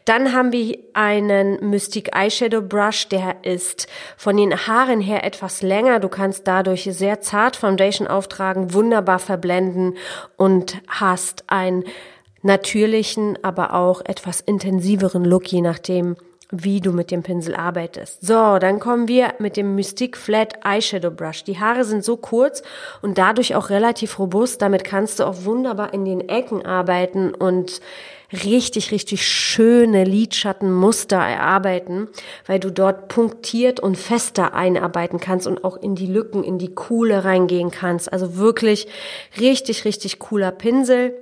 Dann 0.05 0.33
haben 0.33 0.51
wir 0.51 0.77
einen 0.93 1.67
Mystic 1.67 2.15
Eyeshadow 2.15 2.61
Brush, 2.61 3.09
der 3.09 3.37
ist 3.41 3.87
von 4.15 4.37
den 4.37 4.67
Haaren 4.67 5.01
her 5.01 5.23
etwas 5.23 5.63
länger. 5.63 5.99
Du 5.99 6.09
kannst 6.09 6.47
dadurch 6.47 6.83
sehr 6.91 7.21
zart 7.21 7.55
Foundation 7.55 8.07
auftragen, 8.07 8.71
wunderbar 8.71 9.17
verblenden 9.17 9.97
und 10.37 10.77
hast 10.87 11.45
einen 11.47 11.85
natürlichen, 12.43 13.39
aber 13.41 13.73
auch 13.73 14.01
etwas 14.05 14.41
intensiveren 14.41 15.25
Look, 15.25 15.47
je 15.47 15.61
nachdem, 15.61 16.15
wie 16.63 16.79
du 16.79 16.91
mit 16.91 17.11
dem 17.11 17.23
Pinsel 17.23 17.55
arbeitest. 17.55 18.25
So, 18.25 18.59
dann 18.59 18.79
kommen 18.79 19.07
wir 19.07 19.33
mit 19.39 19.57
dem 19.57 19.75
Mystique 19.75 20.17
Flat 20.17 20.53
Eyeshadow 20.63 21.11
Brush. 21.11 21.43
Die 21.43 21.59
Haare 21.59 21.83
sind 21.83 22.03
so 22.03 22.17
kurz 22.17 22.63
und 23.01 23.17
dadurch 23.17 23.55
auch 23.55 23.69
relativ 23.69 24.19
robust. 24.19 24.61
Damit 24.61 24.83
kannst 24.83 25.19
du 25.19 25.25
auch 25.25 25.45
wunderbar 25.45 25.93
in 25.93 26.05
den 26.05 26.29
Ecken 26.29 26.65
arbeiten 26.65 27.33
und 27.33 27.81
richtig, 28.43 28.91
richtig 28.91 29.27
schöne 29.27 30.03
Lidschattenmuster 30.03 31.17
erarbeiten, 31.17 32.07
weil 32.45 32.59
du 32.59 32.71
dort 32.71 33.07
punktiert 33.07 33.79
und 33.79 33.97
fester 33.97 34.53
einarbeiten 34.53 35.19
kannst 35.19 35.47
und 35.47 35.63
auch 35.63 35.77
in 35.77 35.95
die 35.95 36.07
Lücken, 36.07 36.43
in 36.43 36.57
die 36.57 36.73
Kuhle 36.73 37.23
reingehen 37.23 37.71
kannst. 37.71 38.11
Also 38.11 38.37
wirklich 38.37 38.87
richtig, 39.39 39.85
richtig 39.85 40.19
cooler 40.19 40.51
Pinsel. 40.51 41.13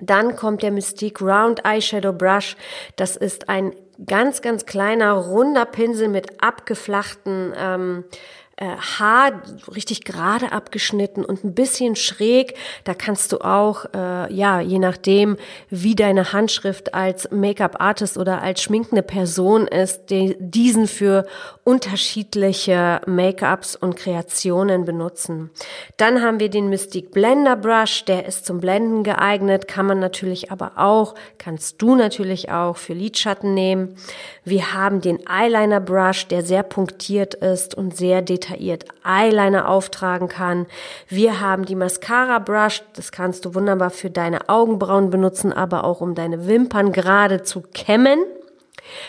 Dann 0.00 0.36
kommt 0.36 0.62
der 0.62 0.70
Mystique 0.70 1.20
Round 1.22 1.64
Eyeshadow 1.64 2.12
Brush. 2.12 2.56
Das 2.96 3.16
ist 3.16 3.48
ein 3.48 3.72
ganz, 4.06 4.42
ganz 4.42 4.66
kleiner, 4.66 5.12
runder 5.12 5.64
Pinsel 5.64 6.08
mit 6.08 6.42
abgeflachten 6.42 7.52
ähm, 7.56 8.04
äh, 8.10 8.47
Haar 8.60 9.42
richtig 9.72 10.04
gerade 10.04 10.50
abgeschnitten 10.50 11.24
und 11.24 11.44
ein 11.44 11.54
bisschen 11.54 11.94
schräg. 11.94 12.54
Da 12.82 12.92
kannst 12.92 13.30
du 13.30 13.38
auch, 13.38 13.84
äh, 13.94 14.32
ja, 14.34 14.60
je 14.60 14.80
nachdem, 14.80 15.36
wie 15.70 15.94
deine 15.94 16.32
Handschrift 16.32 16.92
als 16.92 17.30
Make-up-Artist 17.30 18.18
oder 18.18 18.42
als 18.42 18.60
schminkende 18.60 19.04
Person 19.04 19.68
ist, 19.68 20.06
die, 20.10 20.36
diesen 20.40 20.88
für 20.88 21.24
unterschiedliche 21.62 23.00
Make-ups 23.06 23.76
und 23.76 23.94
Kreationen 23.94 24.84
benutzen. 24.84 25.50
Dann 25.96 26.20
haben 26.20 26.40
wir 26.40 26.50
den 26.50 26.68
Mystic 26.68 27.12
Blender 27.12 27.54
Brush, 27.54 28.06
der 28.06 28.26
ist 28.26 28.44
zum 28.44 28.58
Blenden 28.58 29.04
geeignet, 29.04 29.68
kann 29.68 29.86
man 29.86 30.00
natürlich 30.00 30.50
aber 30.50 30.72
auch, 30.76 31.14
kannst 31.38 31.80
du 31.80 31.94
natürlich 31.94 32.50
auch 32.50 32.76
für 32.76 32.94
Lidschatten 32.94 33.54
nehmen. 33.54 33.94
Wir 34.42 34.74
haben 34.74 35.00
den 35.00 35.20
Eyeliner 35.28 35.80
Brush, 35.80 36.26
der 36.26 36.42
sehr 36.42 36.64
punktiert 36.64 37.34
ist 37.34 37.76
und 37.76 37.96
sehr 37.96 38.20
detailliert 38.20 38.47
detailliert 38.48 38.84
Eyeliner 39.04 39.68
auftragen 39.68 40.28
kann. 40.28 40.66
Wir 41.08 41.40
haben 41.40 41.64
die 41.64 41.74
Mascara 41.74 42.38
Brush, 42.38 42.82
das 42.94 43.12
kannst 43.12 43.44
du 43.44 43.54
wunderbar 43.54 43.90
für 43.90 44.10
deine 44.10 44.48
Augenbrauen 44.48 45.10
benutzen, 45.10 45.52
aber 45.52 45.84
auch 45.84 46.00
um 46.00 46.14
deine 46.14 46.46
Wimpern 46.46 46.92
gerade 46.92 47.42
zu 47.42 47.62
kämmen 47.62 48.20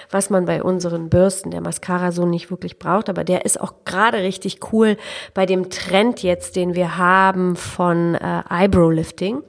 was 0.09 0.29
man 0.29 0.43
bei 0.43 0.61
unseren 0.61 1.09
Bürsten 1.09 1.51
der 1.51 1.61
Mascara 1.61 2.11
so 2.11 2.25
nicht 2.25 2.51
wirklich 2.51 2.79
braucht, 2.79 3.07
aber 3.07 3.23
der 3.23 3.45
ist 3.45 3.61
auch 3.61 3.73
gerade 3.85 4.17
richtig 4.17 4.73
cool 4.73 4.97
bei 5.33 5.45
dem 5.45 5.69
Trend 5.69 6.21
jetzt, 6.21 6.57
den 6.57 6.75
wir 6.75 6.97
haben 6.97 7.55
von 7.55 8.15
äh, 8.15 8.41
Eyebrow 8.49 8.91
Lifting. 8.91 9.41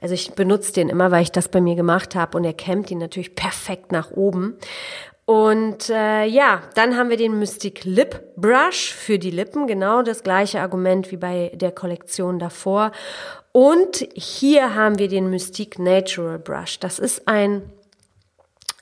Also 0.00 0.14
ich 0.14 0.32
benutze 0.32 0.72
den 0.72 0.88
immer, 0.88 1.12
weil 1.12 1.22
ich 1.22 1.30
das 1.30 1.48
bei 1.48 1.60
mir 1.60 1.76
gemacht 1.76 2.16
habe 2.16 2.36
und 2.36 2.42
er 2.42 2.54
kämmt 2.54 2.90
ihn 2.90 2.98
natürlich 2.98 3.36
perfekt 3.36 3.92
nach 3.92 4.10
oben. 4.10 4.56
Und 5.26 5.90
äh, 5.90 6.24
ja, 6.24 6.62
dann 6.74 6.96
haben 6.96 7.10
wir 7.10 7.16
den 7.16 7.38
Mystic 7.38 7.84
Lip 7.84 8.36
Brush 8.36 8.94
für 8.94 9.18
die 9.18 9.32
Lippen, 9.32 9.66
genau 9.66 10.02
das 10.02 10.22
gleiche 10.22 10.60
Argument 10.60 11.10
wie 11.10 11.16
bei 11.16 11.50
der 11.52 11.72
Kollektion 11.72 12.38
davor. 12.38 12.92
Und 13.50 14.06
hier 14.14 14.76
haben 14.76 15.00
wir 15.00 15.08
den 15.08 15.28
Mystic 15.28 15.80
Natural 15.80 16.38
Brush. 16.38 16.78
Das 16.78 17.00
ist 17.00 17.26
ein 17.26 17.62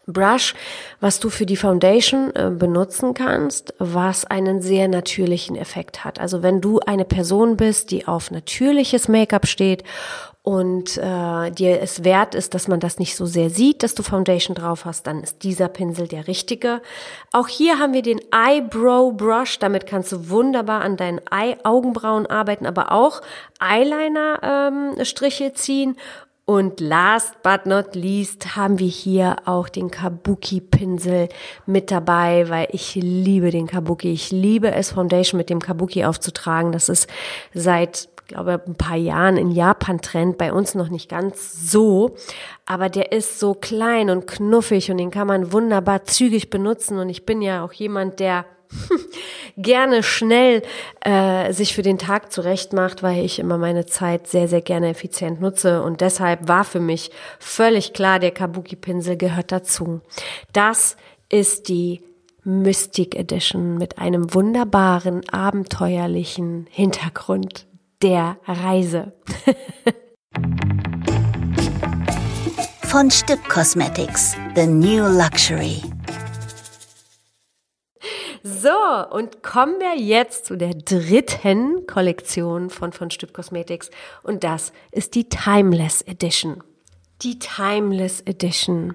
Brush, 0.06 0.54
was 1.00 1.18
du 1.18 1.30
für 1.30 1.46
die 1.46 1.56
Foundation 1.56 2.30
äh, 2.34 2.50
benutzen 2.50 3.14
kannst, 3.14 3.72
was 3.78 4.26
einen 4.26 4.60
sehr 4.60 4.86
natürlichen 4.88 5.56
Effekt 5.56 6.04
hat. 6.04 6.20
Also 6.20 6.42
wenn 6.42 6.60
du 6.60 6.78
eine 6.80 7.06
Person 7.06 7.56
bist, 7.56 7.90
die 7.90 8.06
auf 8.06 8.30
natürliches 8.30 9.08
Make-up 9.08 9.46
steht 9.46 9.82
und 10.44 10.98
äh, 10.98 11.50
dir 11.52 11.80
es 11.80 12.04
wert 12.04 12.34
ist, 12.34 12.52
dass 12.52 12.68
man 12.68 12.78
das 12.78 12.98
nicht 12.98 13.16
so 13.16 13.24
sehr 13.24 13.48
sieht, 13.48 13.82
dass 13.82 13.94
du 13.94 14.02
Foundation 14.02 14.54
drauf 14.54 14.84
hast, 14.84 15.06
dann 15.06 15.22
ist 15.22 15.42
dieser 15.42 15.68
Pinsel 15.68 16.06
der 16.06 16.28
richtige. 16.28 16.82
Auch 17.32 17.48
hier 17.48 17.78
haben 17.78 17.94
wir 17.94 18.02
den 18.02 18.20
Eyebrow 18.30 19.16
Brush, 19.16 19.58
damit 19.58 19.86
kannst 19.86 20.12
du 20.12 20.28
wunderbar 20.28 20.82
an 20.82 20.98
deinen 20.98 21.18
Eye 21.30 21.56
Augenbrauen 21.64 22.26
arbeiten, 22.26 22.66
aber 22.66 22.92
auch 22.92 23.22
Eyeliner 23.58 24.40
ähm, 24.42 25.02
Striche 25.02 25.54
ziehen 25.54 25.96
und 26.44 26.78
last 26.78 27.42
but 27.42 27.64
not 27.64 27.94
least 27.94 28.54
haben 28.54 28.78
wir 28.78 28.88
hier 28.88 29.36
auch 29.46 29.70
den 29.70 29.90
Kabuki 29.90 30.60
Pinsel 30.60 31.30
mit 31.64 31.90
dabei, 31.90 32.50
weil 32.50 32.68
ich 32.70 32.96
liebe 32.96 33.50
den 33.50 33.66
Kabuki. 33.66 34.12
Ich 34.12 34.30
liebe 34.30 34.70
es, 34.70 34.92
Foundation 34.92 35.38
mit 35.38 35.48
dem 35.48 35.60
Kabuki 35.60 36.04
aufzutragen. 36.04 36.70
Das 36.70 36.90
ist 36.90 37.08
seit 37.54 38.13
glaube, 38.26 38.62
ein 38.66 38.74
paar 38.74 38.96
Jahren 38.96 39.36
in 39.36 39.50
Japan 39.50 40.00
Trend, 40.00 40.38
bei 40.38 40.52
uns 40.52 40.74
noch 40.74 40.88
nicht 40.88 41.08
ganz 41.08 41.70
so, 41.70 42.16
aber 42.66 42.88
der 42.88 43.12
ist 43.12 43.38
so 43.38 43.54
klein 43.54 44.10
und 44.10 44.26
knuffig 44.26 44.90
und 44.90 44.98
den 44.98 45.10
kann 45.10 45.26
man 45.26 45.52
wunderbar 45.52 46.04
zügig 46.04 46.50
benutzen 46.50 46.98
und 46.98 47.08
ich 47.08 47.26
bin 47.26 47.42
ja 47.42 47.64
auch 47.64 47.72
jemand, 47.72 48.20
der 48.20 48.46
gerne 49.56 50.02
schnell 50.02 50.62
äh, 51.00 51.52
sich 51.52 51.74
für 51.74 51.82
den 51.82 51.98
Tag 51.98 52.32
zurecht 52.32 52.72
macht, 52.72 53.02
weil 53.02 53.24
ich 53.24 53.38
immer 53.38 53.58
meine 53.58 53.86
Zeit 53.86 54.26
sehr, 54.26 54.48
sehr 54.48 54.62
gerne 54.62 54.88
effizient 54.88 55.40
nutze. 55.40 55.82
Und 55.82 56.00
deshalb 56.00 56.48
war 56.48 56.64
für 56.64 56.80
mich 56.80 57.10
völlig 57.38 57.92
klar, 57.92 58.18
der 58.18 58.32
Kabuki-Pinsel 58.32 59.16
gehört 59.16 59.52
dazu. 59.52 60.00
Das 60.52 60.96
ist 61.28 61.68
die 61.68 62.02
Mystic 62.42 63.14
Edition 63.14 63.78
mit 63.78 63.98
einem 63.98 64.34
wunderbaren, 64.34 65.22
abenteuerlichen 65.30 66.66
Hintergrund 66.70 67.66
der 68.04 68.38
Reise. 68.46 69.12
Von 72.82 73.10
Stipp 73.10 73.48
Cosmetics, 73.48 74.36
The 74.54 74.66
New 74.66 75.04
Luxury. 75.04 75.80
So, 78.42 78.68
und 79.10 79.42
kommen 79.42 79.80
wir 79.80 79.98
jetzt 79.98 80.44
zu 80.44 80.56
der 80.56 80.74
dritten 80.74 81.86
Kollektion 81.86 82.68
von 82.68 82.92
von 82.92 83.10
Stipp 83.10 83.32
Cosmetics 83.32 83.88
und 84.22 84.44
das 84.44 84.74
ist 84.92 85.14
die 85.14 85.30
Timeless 85.30 86.02
Edition. 86.02 86.62
Die 87.22 87.38
Timeless 87.38 88.20
Edition. 88.20 88.94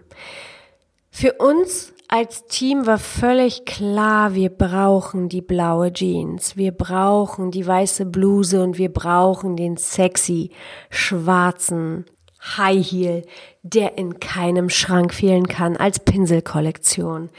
Für 1.09 1.33
uns 1.33 1.93
als 2.11 2.47
Team 2.47 2.87
war 2.87 2.97
völlig 2.97 3.65
klar, 3.65 4.33
wir 4.33 4.49
brauchen 4.49 5.29
die 5.29 5.43
blaue 5.43 5.93
Jeans, 5.93 6.57
wir 6.57 6.71
brauchen 6.71 7.51
die 7.51 7.67
weiße 7.67 8.07
Bluse 8.07 8.63
und 8.63 8.79
wir 8.79 8.91
brauchen 8.91 9.55
den 9.55 9.77
sexy 9.77 10.49
schwarzen 10.89 12.05
High 12.57 12.83
Heel, 12.83 13.21
der 13.61 13.99
in 13.99 14.19
keinem 14.19 14.71
Schrank 14.71 15.13
fehlen 15.13 15.47
kann 15.47 15.77
als 15.77 15.99
Pinselkollektion. 15.99 17.29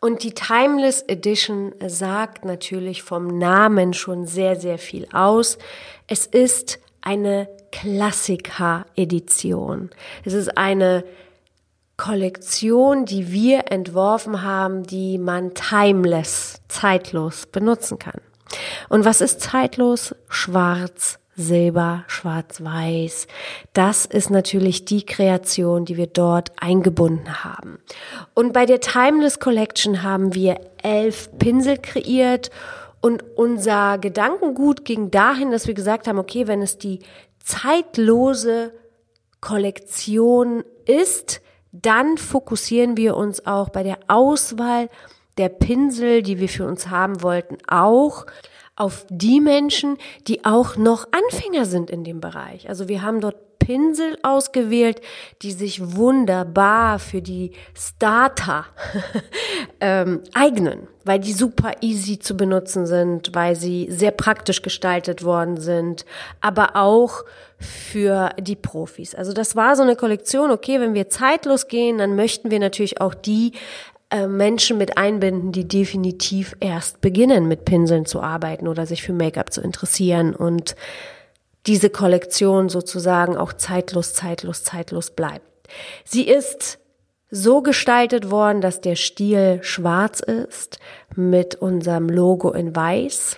Und 0.00 0.22
die 0.22 0.32
Timeless 0.32 1.02
Edition 1.02 1.74
sagt 1.86 2.46
natürlich 2.46 3.02
vom 3.02 3.26
Namen 3.26 3.92
schon 3.92 4.26
sehr, 4.26 4.56
sehr 4.56 4.78
viel 4.78 5.06
aus. 5.12 5.58
Es 6.06 6.24
ist 6.24 6.78
eine 7.02 7.46
Klassiker-Edition. 7.72 9.90
Es 10.24 10.32
ist 10.32 10.56
eine 10.56 11.04
Kollektion, 11.96 13.04
die 13.04 13.30
wir 13.30 13.70
entworfen 13.70 14.42
haben, 14.42 14.82
die 14.82 15.18
man 15.18 15.54
timeless, 15.54 16.60
zeitlos 16.68 17.46
benutzen 17.46 17.98
kann. 17.98 18.20
Und 18.88 19.04
was 19.04 19.20
ist 19.20 19.40
zeitlos? 19.40 20.14
Schwarz, 20.28 21.18
Silber, 21.36 22.04
Schwarz-Weiß. 22.06 23.26
Das 23.72 24.06
ist 24.06 24.30
natürlich 24.30 24.84
die 24.84 25.04
Kreation, 25.04 25.84
die 25.84 25.96
wir 25.96 26.06
dort 26.06 26.52
eingebunden 26.60 27.44
haben. 27.44 27.78
Und 28.34 28.52
bei 28.52 28.66
der 28.66 28.80
Timeless 28.80 29.40
Collection 29.40 30.02
haben 30.02 30.34
wir 30.34 30.60
elf 30.82 31.30
Pinsel 31.38 31.78
kreiert 31.78 32.50
und 33.00 33.22
unser 33.36 33.98
Gedankengut 33.98 34.84
ging 34.84 35.10
dahin, 35.10 35.50
dass 35.50 35.66
wir 35.66 35.74
gesagt 35.74 36.06
haben, 36.06 36.18
okay, 36.18 36.46
wenn 36.46 36.62
es 36.62 36.78
die 36.78 37.00
zeitlose 37.38 38.72
Kollektion 39.40 40.64
ist, 40.86 41.42
dann 41.82 42.18
fokussieren 42.18 42.96
wir 42.96 43.16
uns 43.16 43.46
auch 43.46 43.68
bei 43.68 43.82
der 43.82 43.98
Auswahl 44.06 44.88
der 45.38 45.48
Pinsel, 45.48 46.22
die 46.22 46.38
wir 46.38 46.48
für 46.48 46.66
uns 46.66 46.88
haben 46.88 47.22
wollten, 47.22 47.58
auch 47.66 48.26
auf 48.76 49.06
die 49.08 49.40
Menschen, 49.40 49.98
die 50.28 50.44
auch 50.44 50.76
noch 50.76 51.08
Anfänger 51.10 51.64
sind 51.64 51.90
in 51.90 52.04
dem 52.04 52.20
Bereich. 52.20 52.68
Also 52.68 52.88
wir 52.88 53.02
haben 53.02 53.20
dort 53.20 53.36
Pinsel 53.64 54.18
ausgewählt, 54.22 55.00
die 55.40 55.52
sich 55.52 55.96
wunderbar 55.96 56.98
für 56.98 57.22
die 57.22 57.52
Starter 57.74 58.66
ähm, 59.80 60.20
eignen, 60.34 60.86
weil 61.04 61.18
die 61.18 61.32
super 61.32 61.72
easy 61.80 62.18
zu 62.18 62.36
benutzen 62.36 62.84
sind, 62.84 63.34
weil 63.34 63.56
sie 63.56 63.88
sehr 63.90 64.10
praktisch 64.10 64.60
gestaltet 64.60 65.24
worden 65.24 65.58
sind, 65.58 66.04
aber 66.42 66.76
auch 66.76 67.24
für 67.58 68.30
die 68.38 68.56
Profis. 68.56 69.14
Also 69.14 69.32
das 69.32 69.56
war 69.56 69.76
so 69.76 69.82
eine 69.82 69.96
Kollektion, 69.96 70.50
okay, 70.50 70.78
wenn 70.78 70.92
wir 70.92 71.08
zeitlos 71.08 71.66
gehen, 71.68 71.96
dann 71.96 72.16
möchten 72.16 72.50
wir 72.50 72.58
natürlich 72.58 73.00
auch 73.00 73.14
die 73.14 73.52
äh, 74.10 74.26
Menschen 74.26 74.76
mit 74.76 74.98
einbinden, 74.98 75.52
die 75.52 75.66
definitiv 75.66 76.54
erst 76.60 77.00
beginnen, 77.00 77.48
mit 77.48 77.64
Pinseln 77.64 78.04
zu 78.04 78.20
arbeiten 78.20 78.68
oder 78.68 78.84
sich 78.84 79.02
für 79.02 79.14
Make-up 79.14 79.50
zu 79.54 79.62
interessieren 79.62 80.34
und 80.34 80.76
diese 81.66 81.90
Kollektion 81.90 82.68
sozusagen 82.68 83.36
auch 83.36 83.52
zeitlos, 83.52 84.14
zeitlos, 84.14 84.64
zeitlos 84.64 85.10
bleibt. 85.10 85.46
Sie 86.04 86.26
ist 86.26 86.78
so 87.30 87.62
gestaltet 87.62 88.30
worden, 88.30 88.60
dass 88.60 88.80
der 88.80 88.96
Stiel 88.96 89.58
schwarz 89.62 90.20
ist 90.20 90.78
mit 91.16 91.56
unserem 91.56 92.08
Logo 92.08 92.52
in 92.52 92.76
weiß. 92.76 93.36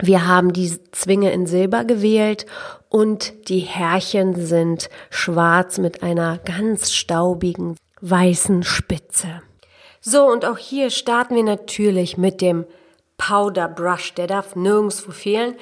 Wir 0.00 0.26
haben 0.26 0.52
die 0.52 0.76
Zwinge 0.92 1.32
in 1.32 1.46
Silber 1.46 1.84
gewählt 1.84 2.46
und 2.88 3.48
die 3.48 3.60
Härchen 3.60 4.34
sind 4.46 4.88
schwarz 5.10 5.78
mit 5.78 6.02
einer 6.02 6.38
ganz 6.38 6.92
staubigen 6.92 7.76
weißen 8.00 8.62
Spitze. 8.62 9.42
So, 10.00 10.24
und 10.26 10.44
auch 10.44 10.58
hier 10.58 10.90
starten 10.90 11.34
wir 11.34 11.42
natürlich 11.42 12.16
mit 12.16 12.40
dem 12.40 12.64
Powder 13.16 13.68
Brush. 13.68 14.14
Der 14.14 14.28
darf 14.28 14.54
nirgendwo 14.54 15.10
fehlen. 15.10 15.56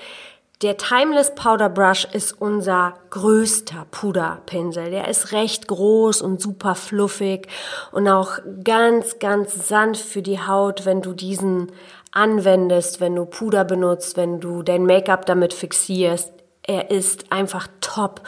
Der 0.62 0.78
Timeless 0.78 1.34
Powder 1.34 1.68
Brush 1.68 2.08
ist 2.12 2.40
unser 2.40 2.94
größter 3.10 3.86
Puderpinsel. 3.90 4.90
Der 4.90 5.06
ist 5.06 5.32
recht 5.32 5.68
groß 5.68 6.22
und 6.22 6.40
super 6.40 6.74
fluffig 6.74 7.46
und 7.92 8.08
auch 8.08 8.38
ganz, 8.64 9.18
ganz 9.18 9.68
sanft 9.68 10.02
für 10.02 10.22
die 10.22 10.40
Haut, 10.40 10.86
wenn 10.86 11.02
du 11.02 11.12
diesen 11.12 11.72
anwendest, 12.10 13.02
wenn 13.02 13.14
du 13.14 13.26
Puder 13.26 13.66
benutzt, 13.66 14.16
wenn 14.16 14.40
du 14.40 14.62
dein 14.62 14.86
Make-up 14.86 15.26
damit 15.26 15.52
fixierst. 15.52 16.32
Er 16.62 16.90
ist 16.90 17.30
einfach 17.30 17.68
top. 17.82 18.22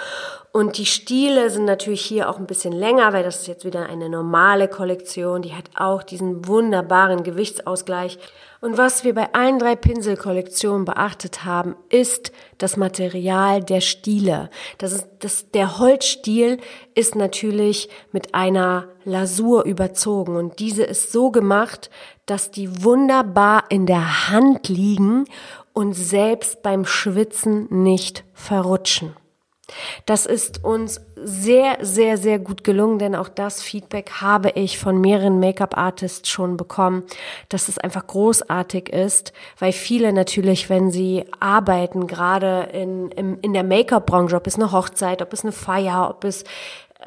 Und 0.52 0.76
die 0.76 0.84
Stiele 0.84 1.48
sind 1.48 1.64
natürlich 1.64 2.02
hier 2.02 2.28
auch 2.28 2.38
ein 2.38 2.46
bisschen 2.46 2.74
länger, 2.74 3.14
weil 3.14 3.24
das 3.24 3.40
ist 3.40 3.46
jetzt 3.46 3.64
wieder 3.64 3.86
eine 3.86 4.10
normale 4.10 4.68
Kollektion. 4.68 5.40
Die 5.40 5.54
hat 5.54 5.70
auch 5.76 6.02
diesen 6.02 6.46
wunderbaren 6.46 7.22
Gewichtsausgleich. 7.22 8.18
Und 8.60 8.76
was 8.76 9.04
wir 9.04 9.14
bei 9.14 9.32
allen 9.34 9.60
drei 9.60 9.76
Pinselkollektionen 9.76 10.84
beachtet 10.84 11.44
haben, 11.44 11.76
ist 11.90 12.32
das 12.58 12.76
Material 12.76 13.62
der 13.62 13.80
Stiele. 13.80 14.50
Das 14.78 14.92
ist, 14.92 15.06
das, 15.20 15.50
der 15.52 15.78
Holzstiel 15.78 16.58
ist 16.94 17.14
natürlich 17.14 17.88
mit 18.10 18.34
einer 18.34 18.88
Lasur 19.04 19.64
überzogen 19.64 20.36
und 20.36 20.58
diese 20.58 20.82
ist 20.82 21.12
so 21.12 21.30
gemacht, 21.30 21.88
dass 22.26 22.50
die 22.50 22.82
wunderbar 22.82 23.64
in 23.68 23.86
der 23.86 24.28
Hand 24.28 24.68
liegen 24.68 25.24
und 25.72 25.92
selbst 25.92 26.62
beim 26.62 26.84
Schwitzen 26.84 27.68
nicht 27.70 28.24
verrutschen. 28.34 29.14
Das 30.06 30.26
ist 30.26 30.64
uns 30.64 31.00
sehr, 31.16 31.78
sehr, 31.80 32.16
sehr 32.16 32.38
gut 32.38 32.64
gelungen, 32.64 32.98
denn 32.98 33.14
auch 33.14 33.28
das 33.28 33.62
Feedback 33.62 34.10
habe 34.20 34.50
ich 34.50 34.78
von 34.78 35.00
mehreren 35.00 35.40
Make-up-Artists 35.40 36.28
schon 36.28 36.56
bekommen, 36.56 37.04
dass 37.48 37.68
es 37.68 37.78
einfach 37.78 38.06
großartig 38.06 38.88
ist, 38.88 39.32
weil 39.58 39.72
viele 39.72 40.12
natürlich, 40.12 40.70
wenn 40.70 40.90
sie 40.90 41.24
arbeiten, 41.40 42.06
gerade 42.06 42.68
in, 42.72 43.10
in, 43.10 43.38
in 43.40 43.52
der 43.52 43.64
Make-up-Branche, 43.64 44.36
ob 44.36 44.46
es 44.46 44.56
eine 44.56 44.72
Hochzeit, 44.72 45.22
ob 45.22 45.32
es 45.32 45.42
eine 45.42 45.52
Feier, 45.52 46.08
ob 46.10 46.24
es 46.24 46.44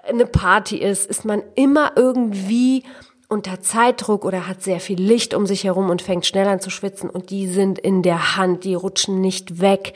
eine 0.08 0.26
Party 0.26 0.78
ist, 0.78 1.10
ist 1.10 1.26
man 1.26 1.43
immer 1.56 1.93
irgendwie 1.95 2.84
unter 3.28 3.62
Zeitdruck 3.62 4.26
oder 4.26 4.47
hat 4.47 4.62
sehr 4.62 4.82
viel 4.82 5.02
Licht 5.02 5.34
um 5.34 5.45
sich 5.45 5.63
herum 5.63 5.89
und 5.89 6.02
fängt 6.02 6.26
schnell 6.26 6.47
an 6.47 6.60
zu 6.60 6.69
schwitzen 6.69 7.10
und 7.10 7.30
die 7.30 7.47
sind 7.47 7.80
in 7.80 8.04
der 8.04 8.36
Hand, 8.36 8.65
die 8.65 8.76
rutschen 8.76 9.21
nicht 9.21 9.62
weg 9.62 9.93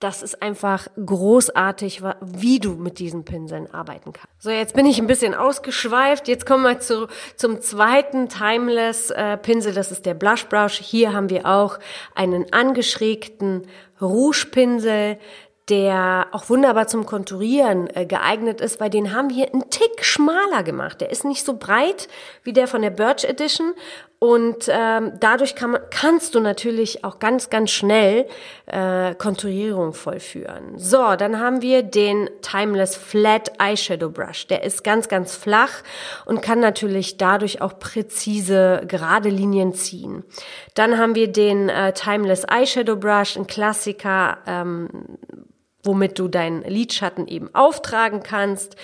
das 0.00 0.22
ist 0.22 0.42
einfach 0.42 0.88
großartig, 1.04 2.02
wie 2.22 2.58
du 2.58 2.72
mit 2.72 2.98
diesen 2.98 3.24
Pinseln 3.24 3.72
arbeiten 3.72 4.12
kannst. 4.14 4.28
So, 4.38 4.50
jetzt 4.50 4.74
bin 4.74 4.86
ich 4.86 4.98
ein 4.98 5.06
bisschen 5.06 5.34
ausgeschweift. 5.34 6.26
Jetzt 6.26 6.46
kommen 6.46 6.64
wir 6.64 6.80
zu, 6.80 7.06
zum 7.36 7.60
zweiten 7.60 8.30
Timeless 8.30 9.10
äh, 9.10 9.36
Pinsel. 9.36 9.74
Das 9.74 9.92
ist 9.92 10.06
der 10.06 10.14
Blush 10.14 10.46
Brush. 10.46 10.78
Hier 10.78 11.12
haben 11.12 11.28
wir 11.28 11.44
auch 11.44 11.78
einen 12.14 12.50
angeschrägten 12.52 13.66
Rouge 14.00 14.46
Pinsel 14.50 15.18
der 15.68 16.26
auch 16.32 16.48
wunderbar 16.48 16.88
zum 16.88 17.06
Konturieren 17.06 17.88
äh, 17.94 18.04
geeignet 18.04 18.60
ist, 18.60 18.80
weil 18.80 18.90
den 18.90 19.14
haben 19.14 19.30
wir 19.30 19.52
einen 19.52 19.70
Tick 19.70 20.04
schmaler 20.04 20.64
gemacht. 20.64 21.00
Der 21.00 21.10
ist 21.10 21.24
nicht 21.24 21.46
so 21.46 21.56
breit 21.56 22.08
wie 22.42 22.52
der 22.52 22.66
von 22.66 22.82
der 22.82 22.90
Birch 22.90 23.24
Edition 23.24 23.74
und 24.22 24.68
ähm, 24.68 25.14
dadurch 25.18 25.54
kann 25.54 25.70
man, 25.70 25.80
kannst 25.88 26.34
du 26.34 26.40
natürlich 26.40 27.04
auch 27.04 27.20
ganz, 27.20 27.48
ganz 27.48 27.70
schnell 27.70 28.26
äh, 28.66 29.14
Konturierung 29.14 29.94
vollführen. 29.94 30.76
So, 30.76 31.16
dann 31.16 31.40
haben 31.40 31.62
wir 31.62 31.82
den 31.82 32.28
Timeless 32.42 32.96
Flat 32.96 33.50
Eyeshadow 33.58 34.10
Brush. 34.10 34.46
Der 34.46 34.62
ist 34.62 34.84
ganz, 34.84 35.08
ganz 35.08 35.34
flach 35.34 35.82
und 36.26 36.42
kann 36.42 36.60
natürlich 36.60 37.16
dadurch 37.16 37.62
auch 37.62 37.78
präzise 37.78 38.82
gerade 38.86 39.30
Linien 39.30 39.72
ziehen. 39.72 40.22
Dann 40.74 40.98
haben 40.98 41.14
wir 41.14 41.32
den 41.32 41.70
äh, 41.70 41.94
Timeless 41.94 42.44
Eyeshadow 42.44 42.96
Brush, 42.96 43.38
ein 43.38 43.46
Klassiker, 43.46 44.36
ähm, 44.46 45.16
womit 45.82 46.18
du 46.18 46.28
deinen 46.28 46.60
Lidschatten 46.64 47.26
eben 47.26 47.54
auftragen 47.54 48.22
kannst. 48.22 48.76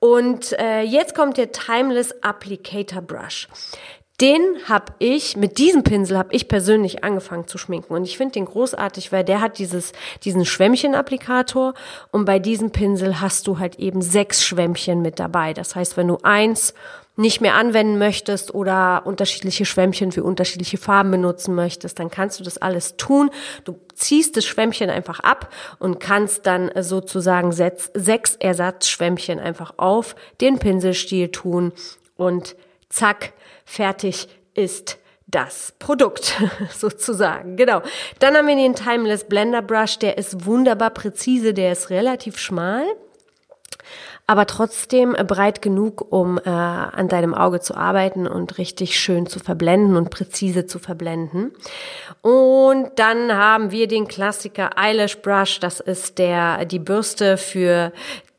Und 0.00 0.52
äh, 0.58 0.82
jetzt 0.82 1.14
kommt 1.14 1.36
der 1.36 1.50
Timeless 1.50 2.22
Applicator 2.22 3.02
Brush. 3.02 3.48
Den 4.20 4.42
habe 4.68 4.92
ich, 4.98 5.36
mit 5.36 5.58
diesem 5.58 5.84
Pinsel 5.84 6.18
habe 6.18 6.34
ich 6.34 6.48
persönlich 6.48 7.04
angefangen 7.04 7.46
zu 7.46 7.56
schminken. 7.56 7.94
Und 7.94 8.04
ich 8.04 8.16
finde 8.16 8.32
den 8.32 8.46
großartig, 8.46 9.12
weil 9.12 9.22
der 9.22 9.40
hat 9.40 9.58
dieses, 9.58 9.92
diesen 10.24 10.44
Schwämmchen-Applikator. 10.44 11.74
Und 12.10 12.24
bei 12.24 12.40
diesem 12.40 12.72
Pinsel 12.72 13.20
hast 13.20 13.46
du 13.46 13.60
halt 13.60 13.78
eben 13.78 14.02
sechs 14.02 14.44
Schwämmchen 14.44 15.02
mit 15.02 15.20
dabei. 15.20 15.54
Das 15.54 15.76
heißt, 15.76 15.96
wenn 15.96 16.08
du 16.08 16.18
eins 16.24 16.74
nicht 17.14 17.40
mehr 17.40 17.54
anwenden 17.54 17.98
möchtest 17.98 18.54
oder 18.54 19.02
unterschiedliche 19.04 19.64
Schwämmchen 19.64 20.10
für 20.10 20.24
unterschiedliche 20.24 20.78
Farben 20.78 21.12
benutzen 21.12 21.54
möchtest, 21.54 21.98
dann 21.98 22.10
kannst 22.10 22.40
du 22.40 22.44
das 22.44 22.58
alles 22.58 22.96
tun. 22.96 23.30
Du 23.64 23.78
ziehst 23.94 24.36
das 24.36 24.46
Schwämmchen 24.46 24.88
einfach 24.88 25.20
ab 25.20 25.52
und 25.78 25.98
kannst 26.00 26.46
dann 26.46 26.70
sozusagen 26.80 27.52
sechs 27.52 28.36
Ersatzschwämmchen 28.36 29.40
einfach 29.40 29.74
auf 29.78 30.14
den 30.40 30.58
Pinselstiel 30.58 31.28
tun 31.28 31.72
und 32.16 32.54
zack, 32.88 33.32
fertig 33.68 34.28
ist 34.54 34.98
das 35.26 35.74
Produkt 35.78 36.40
sozusagen. 36.74 37.56
Genau. 37.56 37.82
Dann 38.18 38.36
haben 38.36 38.48
wir 38.48 38.56
den 38.56 38.74
Timeless 38.74 39.24
Blender 39.24 39.62
Brush, 39.62 39.98
der 39.98 40.16
ist 40.16 40.46
wunderbar 40.46 40.90
präzise, 40.90 41.52
der 41.52 41.72
ist 41.72 41.90
relativ 41.90 42.38
schmal 42.38 42.86
aber 44.28 44.44
trotzdem 44.44 45.16
breit 45.26 45.62
genug, 45.62 46.12
um 46.12 46.36
äh, 46.36 46.50
an 46.50 47.08
deinem 47.08 47.34
Auge 47.34 47.60
zu 47.60 47.74
arbeiten 47.74 48.26
und 48.26 48.58
richtig 48.58 49.00
schön 49.00 49.26
zu 49.26 49.38
verblenden 49.40 49.96
und 49.96 50.10
präzise 50.10 50.66
zu 50.66 50.78
verblenden. 50.78 51.52
Und 52.20 52.90
dann 52.96 53.32
haben 53.32 53.70
wir 53.70 53.88
den 53.88 54.06
Klassiker 54.06 54.72
Eyelash 54.76 55.22
Brush. 55.22 55.60
Das 55.60 55.80
ist 55.80 56.18
der 56.18 56.66
die 56.66 56.78
Bürste 56.78 57.38
für 57.38 57.90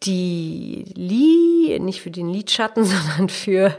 die 0.03 0.85
Li, 0.95 1.77
nicht 1.79 2.01
für 2.01 2.11
den 2.11 2.29
Lidschatten, 2.29 2.83
sondern 2.85 3.29
für 3.29 3.75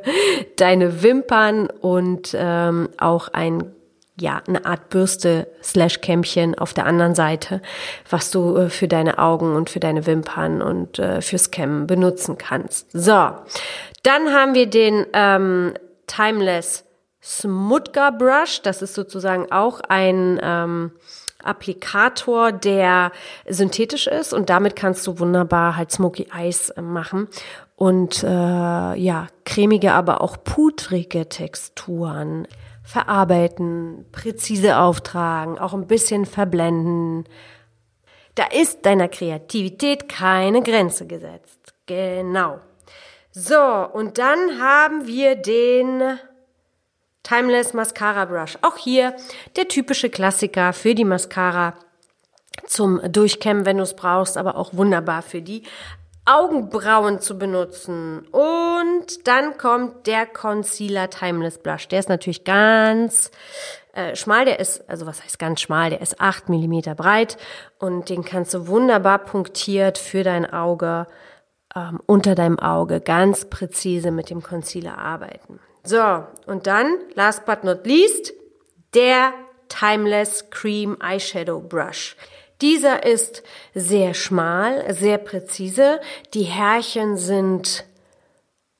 deine 0.56 1.02
Wimpern 1.02 1.68
und 1.68 2.34
ähm, 2.38 2.88
auch 2.98 3.28
ein 3.28 3.72
ja, 4.20 4.42
eine 4.46 4.66
Art 4.66 4.90
Bürste 4.90 5.46
slash 5.62 6.02
Kämmchen 6.02 6.54
auf 6.54 6.74
der 6.74 6.84
anderen 6.84 7.14
Seite, 7.14 7.62
was 8.08 8.30
du 8.30 8.56
äh, 8.56 8.68
für 8.68 8.86
deine 8.86 9.18
Augen 9.18 9.56
und 9.56 9.70
für 9.70 9.80
deine 9.80 10.04
Wimpern 10.04 10.60
und 10.60 10.98
äh, 10.98 11.22
fürs 11.22 11.50
Kämmen 11.50 11.86
benutzen 11.86 12.36
kannst. 12.36 12.92
So, 12.92 13.30
dann 14.02 14.32
haben 14.32 14.54
wir 14.54 14.66
den 14.66 15.06
ähm, 15.14 15.72
Timeless 16.06 16.84
Smudgar 17.22 18.12
Brush. 18.12 18.62
Das 18.62 18.82
ist 18.82 18.94
sozusagen 18.94 19.50
auch 19.52 19.80
ein 19.88 20.38
ähm, 20.42 20.92
Applikator, 21.50 22.52
der 22.52 23.12
synthetisch 23.48 24.06
ist 24.06 24.32
und 24.32 24.48
damit 24.48 24.76
kannst 24.76 25.06
du 25.06 25.18
wunderbar 25.18 25.76
halt 25.76 25.90
Smoky 25.90 26.28
Eyes 26.34 26.70
äh, 26.70 26.80
machen 26.80 27.28
und 27.76 28.22
äh, 28.22 28.26
ja, 28.26 29.26
cremige, 29.44 29.92
aber 29.92 30.20
auch 30.20 30.36
pudrige 30.44 31.28
Texturen 31.28 32.46
verarbeiten, 32.82 34.06
präzise 34.12 34.78
auftragen, 34.78 35.58
auch 35.58 35.74
ein 35.74 35.86
bisschen 35.86 36.26
verblenden. 36.26 37.24
Da 38.34 38.44
ist 38.44 38.84
deiner 38.84 39.08
Kreativität 39.08 40.08
keine 40.08 40.62
Grenze 40.62 41.06
gesetzt. 41.06 41.74
Genau. 41.86 42.58
So, 43.32 43.56
und 43.92 44.18
dann 44.18 44.60
haben 44.60 45.06
wir 45.06 45.36
den 45.36 46.18
Timeless 47.22 47.74
Mascara 47.74 48.24
Brush. 48.24 48.58
Auch 48.62 48.76
hier 48.76 49.14
der 49.56 49.68
typische 49.68 50.10
Klassiker 50.10 50.72
für 50.72 50.94
die 50.94 51.04
Mascara 51.04 51.74
zum 52.66 53.00
Durchkämmen, 53.12 53.64
wenn 53.64 53.78
du 53.78 53.82
es 53.82 53.94
brauchst, 53.94 54.36
aber 54.36 54.56
auch 54.56 54.74
wunderbar 54.74 55.22
für 55.22 55.42
die 55.42 55.62
Augenbrauen 56.24 57.20
zu 57.20 57.38
benutzen. 57.38 58.20
Und 58.30 59.26
dann 59.26 59.58
kommt 59.58 60.06
der 60.06 60.26
Concealer 60.26 61.10
Timeless 61.10 61.58
Blush. 61.58 61.88
Der 61.88 62.00
ist 62.00 62.08
natürlich 62.08 62.44
ganz 62.44 63.30
äh, 63.94 64.14
schmal. 64.14 64.44
Der 64.44 64.60
ist, 64.60 64.88
also 64.88 65.06
was 65.06 65.22
heißt 65.22 65.38
ganz 65.38 65.60
schmal? 65.60 65.90
Der 65.90 66.00
ist 66.00 66.20
acht 66.20 66.48
Millimeter 66.48 66.94
breit 66.94 67.36
und 67.78 68.08
den 68.08 68.24
kannst 68.24 68.54
du 68.54 68.68
wunderbar 68.68 69.18
punktiert 69.18 69.98
für 69.98 70.22
dein 70.22 70.50
Auge, 70.50 71.06
ähm, 71.74 72.00
unter 72.06 72.34
deinem 72.34 72.58
Auge, 72.58 73.00
ganz 73.00 73.46
präzise 73.46 74.10
mit 74.10 74.30
dem 74.30 74.42
Concealer 74.42 74.98
arbeiten. 74.98 75.60
So, 75.82 76.24
und 76.46 76.66
dann, 76.66 76.98
last 77.14 77.46
but 77.46 77.64
not 77.64 77.86
least, 77.86 78.32
der 78.94 79.32
Timeless 79.68 80.50
Cream 80.50 80.96
Eyeshadow 81.00 81.60
Brush. 81.60 82.16
Dieser 82.60 83.06
ist 83.06 83.42
sehr 83.74 84.12
schmal, 84.12 84.92
sehr 84.94 85.18
präzise. 85.18 86.00
Die 86.34 86.42
Härchen 86.42 87.16
sind 87.16 87.84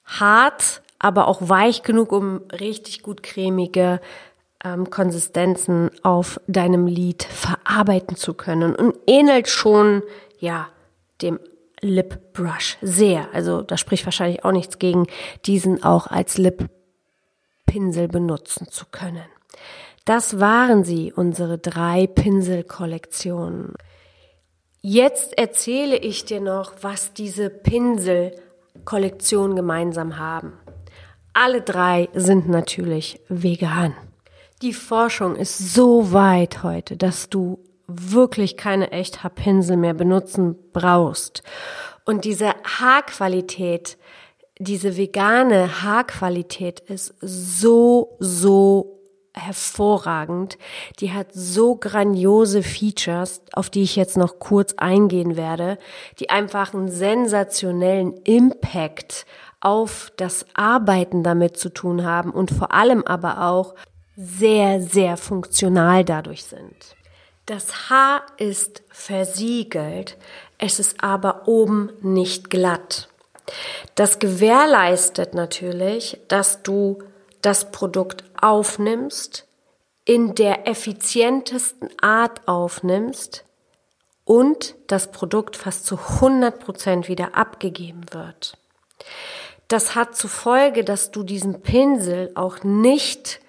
hart, 0.05 0.83
aber 0.99 1.29
auch 1.29 1.41
weich 1.41 1.83
genug, 1.83 2.13
um 2.13 2.43
richtig 2.53 3.03
gut 3.03 3.23
cremige 3.23 4.01
ähm, 4.63 4.91
Konsistenzen 4.91 5.91
auf 6.03 6.41
deinem 6.47 6.87
Lid 6.87 7.23
verarbeiten 7.23 8.17
zu 8.17 8.35
können 8.35 8.75
und 8.75 8.97
ähnelt 9.07 9.49
schon, 9.49 10.03
ja, 10.39 10.69
dem 11.23 11.41
Lip 11.81 12.35
Brush 12.35 12.77
sehr. 12.83 13.29
Also 13.33 13.63
da 13.63 13.79
spricht 13.79 14.05
wahrscheinlich 14.05 14.45
auch 14.45 14.53
nichts 14.53 14.79
gegen, 14.79 15.07
diesen 15.47 15.83
auch 15.83 16.07
als 16.07 16.37
Lip 16.37 16.69
Pinsel 17.71 18.09
benutzen 18.09 18.67
zu 18.69 18.85
können. 18.91 19.25
Das 20.05 20.41
waren 20.41 20.83
sie, 20.83 21.13
unsere 21.15 21.57
drei 21.57 22.09
Pinselkollektionen. 22.09 23.75
Jetzt 24.81 25.39
erzähle 25.39 25.97
ich 25.97 26.25
dir 26.25 26.41
noch, 26.41 26.73
was 26.81 27.13
diese 27.13 27.49
Pinselkollektionen 27.49 29.55
gemeinsam 29.55 30.19
haben. 30.19 30.55
Alle 31.33 31.63
drei 31.63 32.09
sind 32.13 32.49
natürlich 32.49 33.21
vegan. 33.29 33.95
Die 34.63 34.73
Forschung 34.73 35.37
ist 35.37 35.73
so 35.73 36.13
weit 36.13 36.65
heute, 36.65 36.97
dass 36.97 37.29
du 37.29 37.61
wirklich 37.87 38.57
keine 38.57 38.91
Echthaarpinsel 38.91 39.77
mehr 39.77 39.95
benutzen 39.95 40.57
brauchst. 40.73 41.45
Und 42.05 42.25
diese 42.25 42.53
Haarqualität, 42.65 43.97
diese 44.61 44.99
vegane 44.99 45.83
Haarqualität 45.83 46.81
ist 46.81 47.15
so, 47.21 48.17
so 48.19 48.99
hervorragend. 49.33 50.59
Die 50.99 51.13
hat 51.13 51.29
so 51.33 51.77
grandiose 51.77 52.63
Features, 52.63 53.41
auf 53.55 53.71
die 53.71 53.83
ich 53.83 53.97
jetzt 53.97 54.19
noch 54.19 54.39
kurz 54.39 54.75
eingehen 54.75 55.37
werde, 55.37 55.79
die 56.19 56.29
einfach 56.29 56.75
einen 56.75 56.91
sensationellen 56.91 58.19
Impact 58.25 59.25
auf 59.61 60.13
das 60.17 60.45
Arbeiten 60.53 61.23
damit 61.23 61.57
zu 61.57 61.71
tun 61.71 62.05
haben 62.05 62.31
und 62.31 62.51
vor 62.51 62.73
allem 62.73 63.03
aber 63.05 63.47
auch 63.49 63.75
sehr, 64.15 64.83
sehr 64.83 65.17
funktional 65.17 66.05
dadurch 66.05 66.45
sind. 66.45 66.97
Das 67.47 67.89
Haar 67.89 68.23
ist 68.37 68.83
versiegelt, 68.91 70.19
es 70.59 70.79
ist 70.79 71.03
aber 71.03 71.49
oben 71.49 71.91
nicht 72.03 72.51
glatt. 72.51 73.10
Das 73.95 74.19
gewährleistet 74.19 75.35
natürlich, 75.35 76.21
dass 76.29 76.63
du 76.63 77.03
das 77.43 77.71
Produkt 77.71 78.25
aufnimmst, 78.41 79.47
in 80.05 80.35
der 80.35 80.67
effizientesten 80.67 81.89
Art 82.01 82.47
aufnimmst 82.49 83.45
und 84.25 84.75
das 84.87 85.11
Produkt 85.11 85.57
fast 85.57 85.87
zu 85.87 85.97
100 85.97 86.59
Prozent 86.59 87.09
wieder 87.09 87.37
abgegeben 87.37 88.03
wird. 88.11 88.57
Das 89.69 89.95
hat 89.95 90.17
zur 90.17 90.31
Folge, 90.31 90.85
dass 90.85 91.11
du 91.11 91.23
diesen 91.23 91.63
Pinsel 91.63 92.33
auch 92.35 92.65
nicht 92.65 93.41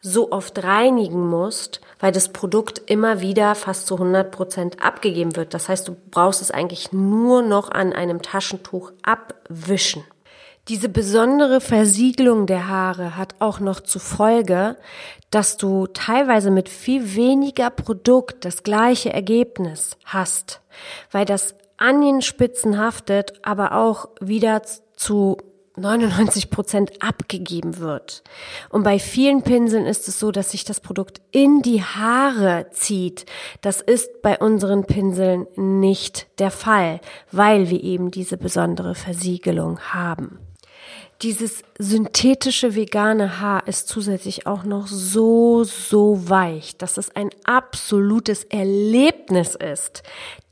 so 0.00 0.30
oft 0.30 0.62
reinigen 0.62 1.28
musst, 1.28 1.80
weil 1.98 2.12
das 2.12 2.28
Produkt 2.28 2.80
immer 2.86 3.20
wieder 3.20 3.54
fast 3.54 3.86
zu 3.86 3.94
100 3.94 4.30
Prozent 4.30 4.82
abgegeben 4.82 5.36
wird. 5.36 5.54
Das 5.54 5.68
heißt, 5.68 5.88
du 5.88 5.96
brauchst 6.10 6.40
es 6.40 6.50
eigentlich 6.50 6.92
nur 6.92 7.42
noch 7.42 7.70
an 7.70 7.92
einem 7.92 8.22
Taschentuch 8.22 8.92
abwischen. 9.02 10.04
Diese 10.68 10.90
besondere 10.90 11.62
Versiegelung 11.62 12.46
der 12.46 12.68
Haare 12.68 13.16
hat 13.16 13.36
auch 13.38 13.58
noch 13.58 13.80
zur 13.80 14.02
Folge, 14.02 14.76
dass 15.30 15.56
du 15.56 15.86
teilweise 15.86 16.50
mit 16.50 16.68
viel 16.68 17.14
weniger 17.16 17.70
Produkt 17.70 18.44
das 18.44 18.62
gleiche 18.62 19.12
Ergebnis 19.12 19.96
hast, 20.04 20.60
weil 21.10 21.24
das 21.24 21.54
an 21.78 22.02
den 22.02 22.20
Spitzen 22.20 22.78
haftet, 22.78 23.32
aber 23.42 23.72
auch 23.72 24.10
wieder 24.20 24.62
zu 24.94 25.38
99 25.80 26.50
Prozent 26.50 27.02
abgegeben 27.02 27.78
wird. 27.78 28.22
Und 28.68 28.82
bei 28.82 28.98
vielen 28.98 29.42
Pinseln 29.42 29.86
ist 29.86 30.08
es 30.08 30.18
so, 30.18 30.30
dass 30.30 30.50
sich 30.50 30.64
das 30.64 30.80
Produkt 30.80 31.20
in 31.30 31.62
die 31.62 31.82
Haare 31.82 32.66
zieht. 32.72 33.26
Das 33.60 33.80
ist 33.80 34.22
bei 34.22 34.38
unseren 34.38 34.84
Pinseln 34.84 35.46
nicht 35.56 36.26
der 36.38 36.50
Fall, 36.50 37.00
weil 37.32 37.70
wir 37.70 37.82
eben 37.82 38.10
diese 38.10 38.36
besondere 38.36 38.94
Versiegelung 38.94 39.80
haben. 39.80 40.38
Dieses 41.22 41.62
synthetische 41.78 42.76
vegane 42.76 43.40
Haar 43.40 43.66
ist 43.66 43.88
zusätzlich 43.88 44.46
auch 44.46 44.62
noch 44.62 44.86
so, 44.86 45.64
so 45.64 46.28
weich, 46.28 46.76
dass 46.76 46.96
es 46.96 47.14
ein 47.16 47.30
absolutes 47.44 48.44
Erlebnis 48.44 49.56
ist, 49.56 50.04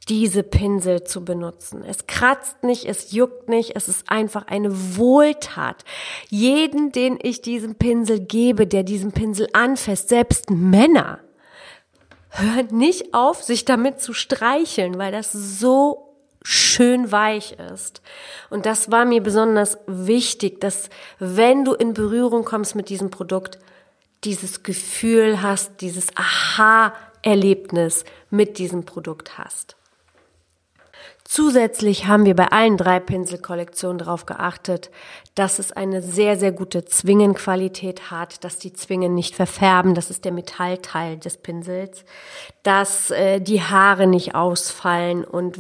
diese 0.08 0.42
Pinsel 0.42 1.02
zu 1.02 1.24
benutzen. 1.24 1.82
Es 1.84 2.06
kratzt 2.06 2.62
nicht, 2.62 2.84
es 2.84 3.12
juckt 3.12 3.48
nicht, 3.48 3.74
es 3.74 3.88
ist 3.88 4.08
einfach 4.08 4.46
eine 4.46 4.96
Wohltat. 4.96 5.84
Jeden, 6.28 6.92
den 6.92 7.18
ich 7.20 7.42
diesen 7.42 7.74
Pinsel 7.74 8.20
gebe, 8.20 8.66
der 8.66 8.84
diesen 8.84 9.12
Pinsel 9.12 9.48
anfasst, 9.52 10.08
selbst 10.08 10.50
Männer, 10.50 11.18
hört 12.30 12.70
nicht 12.70 13.14
auf, 13.14 13.42
sich 13.42 13.64
damit 13.64 14.00
zu 14.00 14.12
streicheln, 14.12 14.98
weil 14.98 15.10
das 15.10 15.32
so 15.32 16.14
schön 16.42 17.10
weich 17.10 17.56
ist. 17.74 18.02
Und 18.50 18.66
das 18.66 18.92
war 18.92 19.04
mir 19.04 19.20
besonders 19.20 19.78
wichtig, 19.88 20.60
dass 20.60 20.88
wenn 21.18 21.64
du 21.64 21.74
in 21.74 21.94
Berührung 21.94 22.44
kommst 22.44 22.76
mit 22.76 22.88
diesem 22.88 23.10
Produkt, 23.10 23.58
dieses 24.22 24.62
Gefühl 24.62 25.42
hast, 25.42 25.80
dieses 25.80 26.08
Aha-Erlebnis 26.14 28.04
mit 28.30 28.58
diesem 28.58 28.84
Produkt 28.84 29.38
hast. 29.38 29.75
Zusätzlich 31.28 32.06
haben 32.06 32.24
wir 32.24 32.36
bei 32.36 32.46
allen 32.48 32.76
drei 32.76 33.00
Pinselkollektionen 33.00 33.98
darauf 33.98 34.26
geachtet, 34.26 34.90
dass 35.34 35.58
es 35.58 35.72
eine 35.72 36.00
sehr, 36.00 36.38
sehr 36.38 36.52
gute 36.52 36.84
Zwingenqualität 36.84 38.12
hat, 38.12 38.44
dass 38.44 38.58
die 38.58 38.72
Zwingen 38.72 39.14
nicht 39.14 39.34
verfärben, 39.34 39.94
das 39.94 40.08
ist 40.08 40.24
der 40.24 40.30
Metallteil 40.30 41.16
des 41.16 41.36
Pinsels, 41.38 42.04
dass 42.62 43.10
äh, 43.10 43.40
die 43.40 43.60
Haare 43.60 44.06
nicht 44.06 44.34
ausfallen 44.34 45.24
und 45.24 45.58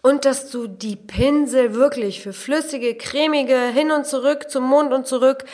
und 0.00 0.24
dass 0.24 0.50
du 0.50 0.68
die 0.68 0.94
Pinsel 0.94 1.74
wirklich 1.74 2.22
für 2.22 2.32
flüssige, 2.32 2.94
cremige, 2.94 3.58
hin 3.74 3.90
und 3.90 4.06
zurück, 4.06 4.48
zum 4.48 4.64
Mond 4.64 4.92
und 4.92 5.08
zurück 5.08 5.44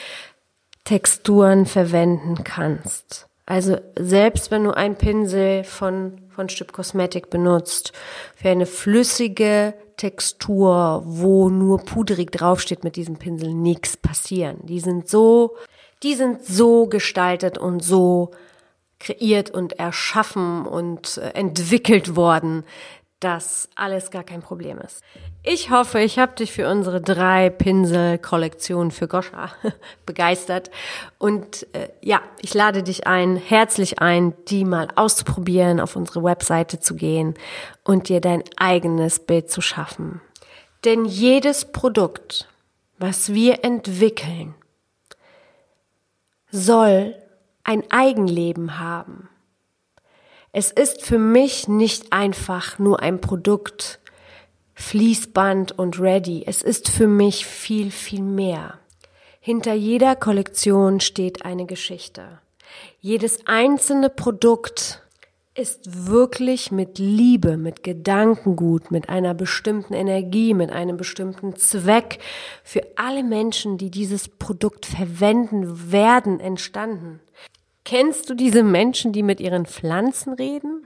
Texturen 0.85 1.65
verwenden 1.65 2.45
kannst. 2.45 3.27
Also 3.47 3.77
selbst 3.99 4.51
wenn 4.51 4.65
du 4.65 4.71
einen 4.71 4.97
Pinsel 4.97 5.65
von, 5.65 6.23
von 6.29 6.49
Stück 6.49 6.73
Cosmetic 6.73 7.29
benutzt, 7.29 7.93
für 8.37 8.49
eine 8.49 8.67
flüssige 8.67 9.75
Textur, 9.97 11.03
wo 11.05 11.51
nur 11.51 11.79
pudrig 11.79 12.33
draufsteht 12.33 12.85
mit 12.85 12.97
diesem 12.97 13.17
Pinsel, 13.17 13.53
nichts 13.53 13.97
passieren. 13.97 14.59
Die 14.63 14.81
sind 14.81 15.09
so, 15.09 15.57
die 16.03 16.15
sind 16.15 16.45
so 16.45 16.87
gestaltet 16.87 17.59
und 17.59 17.81
so 17.85 18.31
kreiert 18.99 19.51
und 19.51 19.75
erschaffen 19.75 20.67
und 20.67 21.19
äh, 21.19 21.31
entwickelt 21.35 22.17
worden, 22.17 22.65
dass 23.21 23.69
alles 23.75 24.11
gar 24.11 24.25
kein 24.25 24.41
Problem 24.43 24.79
ist. 24.79 25.03
Ich 25.47 25.69
hoffe, 25.69 26.01
ich 26.01 26.19
habe 26.19 26.35
dich 26.35 26.53
für 26.53 26.71
unsere 26.71 27.03
drei 27.03 27.51
Pinsel-Kollektion 27.51 28.91
für 28.91 29.07
Goscha 29.07 29.53
begeistert. 30.07 30.71
Und 31.19 31.67
äh, 31.75 31.91
ja, 32.01 32.23
ich 32.41 32.55
lade 32.55 32.83
dich 32.83 33.07
ein, 33.07 33.37
herzlich 33.37 33.99
ein, 33.99 34.33
die 34.49 34.65
mal 34.65 34.89
auszuprobieren, 34.97 35.81
auf 35.81 35.97
unsere 35.97 36.25
Webseite 36.25 36.81
zu 36.81 36.95
gehen 36.95 37.35
und 37.83 38.09
dir 38.09 38.23
dein 38.23 38.43
eigenes 38.57 39.19
Bild 39.19 39.51
zu 39.51 39.61
schaffen. 39.61 40.23
Denn 40.87 41.05
jedes 41.05 41.67
Produkt, 41.67 42.49
was 42.99 43.35
wir 43.35 43.65
entwickeln, 43.65 44.55
soll 46.51 47.17
ein 47.65 47.83
Eigenleben 47.91 48.79
haben. 48.79 49.29
Es 50.53 50.71
ist 50.71 51.03
für 51.03 51.19
mich 51.19 51.69
nicht 51.69 52.15
einfach 52.15 52.79
nur 52.79 53.01
ein 53.01 53.21
Produkt, 53.21 54.01
Fließband 54.75 55.79
und 55.79 56.01
ready. 56.01 56.45
Es 56.47 56.63
ist 56.63 56.89
für 56.89 57.07
mich 57.07 57.47
viel, 57.47 57.91
viel 57.91 58.23
mehr. 58.23 58.79
Hinter 59.41 59.75
jeder 59.75 60.17
Kollektion 60.17 61.01
steht 61.01 61.45
eine 61.45 61.67
Geschichte. 61.67 62.41
Jedes 63.01 63.47
einzelne 63.47 64.11
Produkt 64.11 65.03
ist 65.55 66.09
wirklich 66.09 66.73
mit 66.73 66.99
Liebe, 66.99 67.57
mit 67.57 67.85
Gedankengut, 67.85 68.91
mit 68.91 69.09
einer 69.09 69.35
bestimmten 69.35 69.95
Energie, 69.95 70.53
mit 70.53 70.71
einem 70.71 70.97
bestimmten 70.97 71.55
Zweck 71.55 72.19
für 72.65 72.83
alle 72.97 73.23
Menschen, 73.23 73.79
die 73.79 73.91
dieses 73.91 74.29
Produkt 74.29 74.85
verwenden 74.85 75.93
werden, 75.93 76.41
entstanden. 76.41 77.21
Kennst 77.85 78.31
du 78.31 78.35
diese 78.35 78.63
Menschen, 78.63 79.13
die 79.13 79.23
mit 79.23 79.41
ihren 79.41 79.67
Pflanzen 79.67 80.33
reden? 80.33 80.85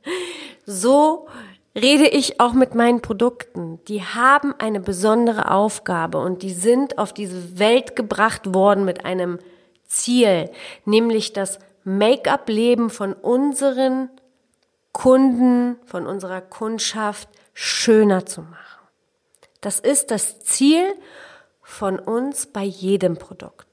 so 0.66 1.28
rede 1.74 2.08
ich 2.08 2.40
auch 2.40 2.52
mit 2.52 2.74
meinen 2.74 3.00
Produkten. 3.00 3.80
Die 3.86 4.02
haben 4.02 4.54
eine 4.58 4.80
besondere 4.80 5.50
Aufgabe 5.50 6.18
und 6.18 6.42
die 6.42 6.52
sind 6.52 6.98
auf 6.98 7.12
diese 7.12 7.58
Welt 7.58 7.96
gebracht 7.96 8.54
worden 8.54 8.84
mit 8.84 9.04
einem 9.04 9.38
Ziel, 9.86 10.50
nämlich 10.84 11.32
das 11.32 11.58
Make-up-Leben 11.84 12.90
von 12.90 13.12
unseren 13.12 14.10
Kunden, 14.92 15.76
von 15.86 16.06
unserer 16.06 16.40
Kundschaft 16.40 17.28
schöner 17.54 18.26
zu 18.26 18.42
machen. 18.42 18.86
Das 19.60 19.80
ist 19.80 20.10
das 20.10 20.40
Ziel 20.40 20.84
von 21.62 21.98
uns 21.98 22.46
bei 22.46 22.62
jedem 22.62 23.16
Produkt. 23.16 23.66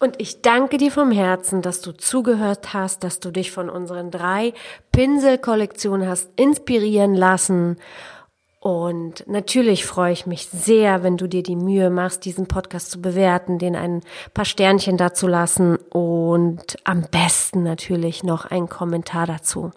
Und 0.00 0.16
ich 0.18 0.42
danke 0.42 0.78
dir 0.78 0.90
vom 0.90 1.12
Herzen, 1.12 1.62
dass 1.62 1.82
du 1.82 1.92
zugehört 1.92 2.74
hast, 2.74 3.04
dass 3.04 3.20
du 3.20 3.30
dich 3.30 3.52
von 3.52 3.70
unseren 3.70 4.10
drei 4.10 4.54
Pinselkollektionen 4.90 6.08
hast 6.08 6.30
inspirieren 6.36 7.14
lassen 7.14 7.76
und 8.60 9.26
natürlich 9.26 9.86
freue 9.86 10.12
ich 10.12 10.26
mich 10.26 10.46
sehr, 10.48 11.02
wenn 11.02 11.16
du 11.16 11.26
dir 11.26 11.42
die 11.42 11.56
Mühe 11.56 11.88
machst, 11.88 12.26
diesen 12.26 12.46
Podcast 12.46 12.90
zu 12.90 13.00
bewerten, 13.00 13.58
den 13.58 13.74
ein 13.74 14.02
paar 14.34 14.44
Sternchen 14.44 14.98
dazu 14.98 15.26
lassen 15.26 15.76
und 15.76 16.76
am 16.84 17.06
besten 17.10 17.62
natürlich 17.62 18.22
noch 18.22 18.44
einen 18.44 18.68
Kommentar 18.68 19.26
dazu. 19.26 19.70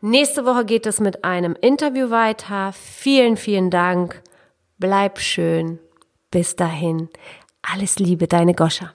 Nächste 0.00 0.46
Woche 0.46 0.64
geht 0.64 0.86
es 0.86 0.98
mit 0.98 1.24
einem 1.24 1.56
Interview 1.60 2.08
weiter. 2.08 2.72
Vielen, 2.72 3.36
vielen 3.36 3.70
Dank. 3.70 4.22
Bleib 4.78 5.18
schön. 5.18 5.78
Bis 6.30 6.56
dahin. 6.56 7.10
Alles 7.60 7.98
Liebe, 7.98 8.28
deine 8.28 8.54
Goscha. 8.54 8.94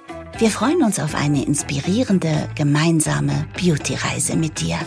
Wir 0.41 0.49
freuen 0.49 0.81
uns 0.81 0.99
auf 0.99 1.13
eine 1.13 1.45
inspirierende, 1.45 2.49
gemeinsame 2.55 3.45
Beauty-Reise 3.61 4.35
mit 4.35 4.59
dir. 4.59 4.79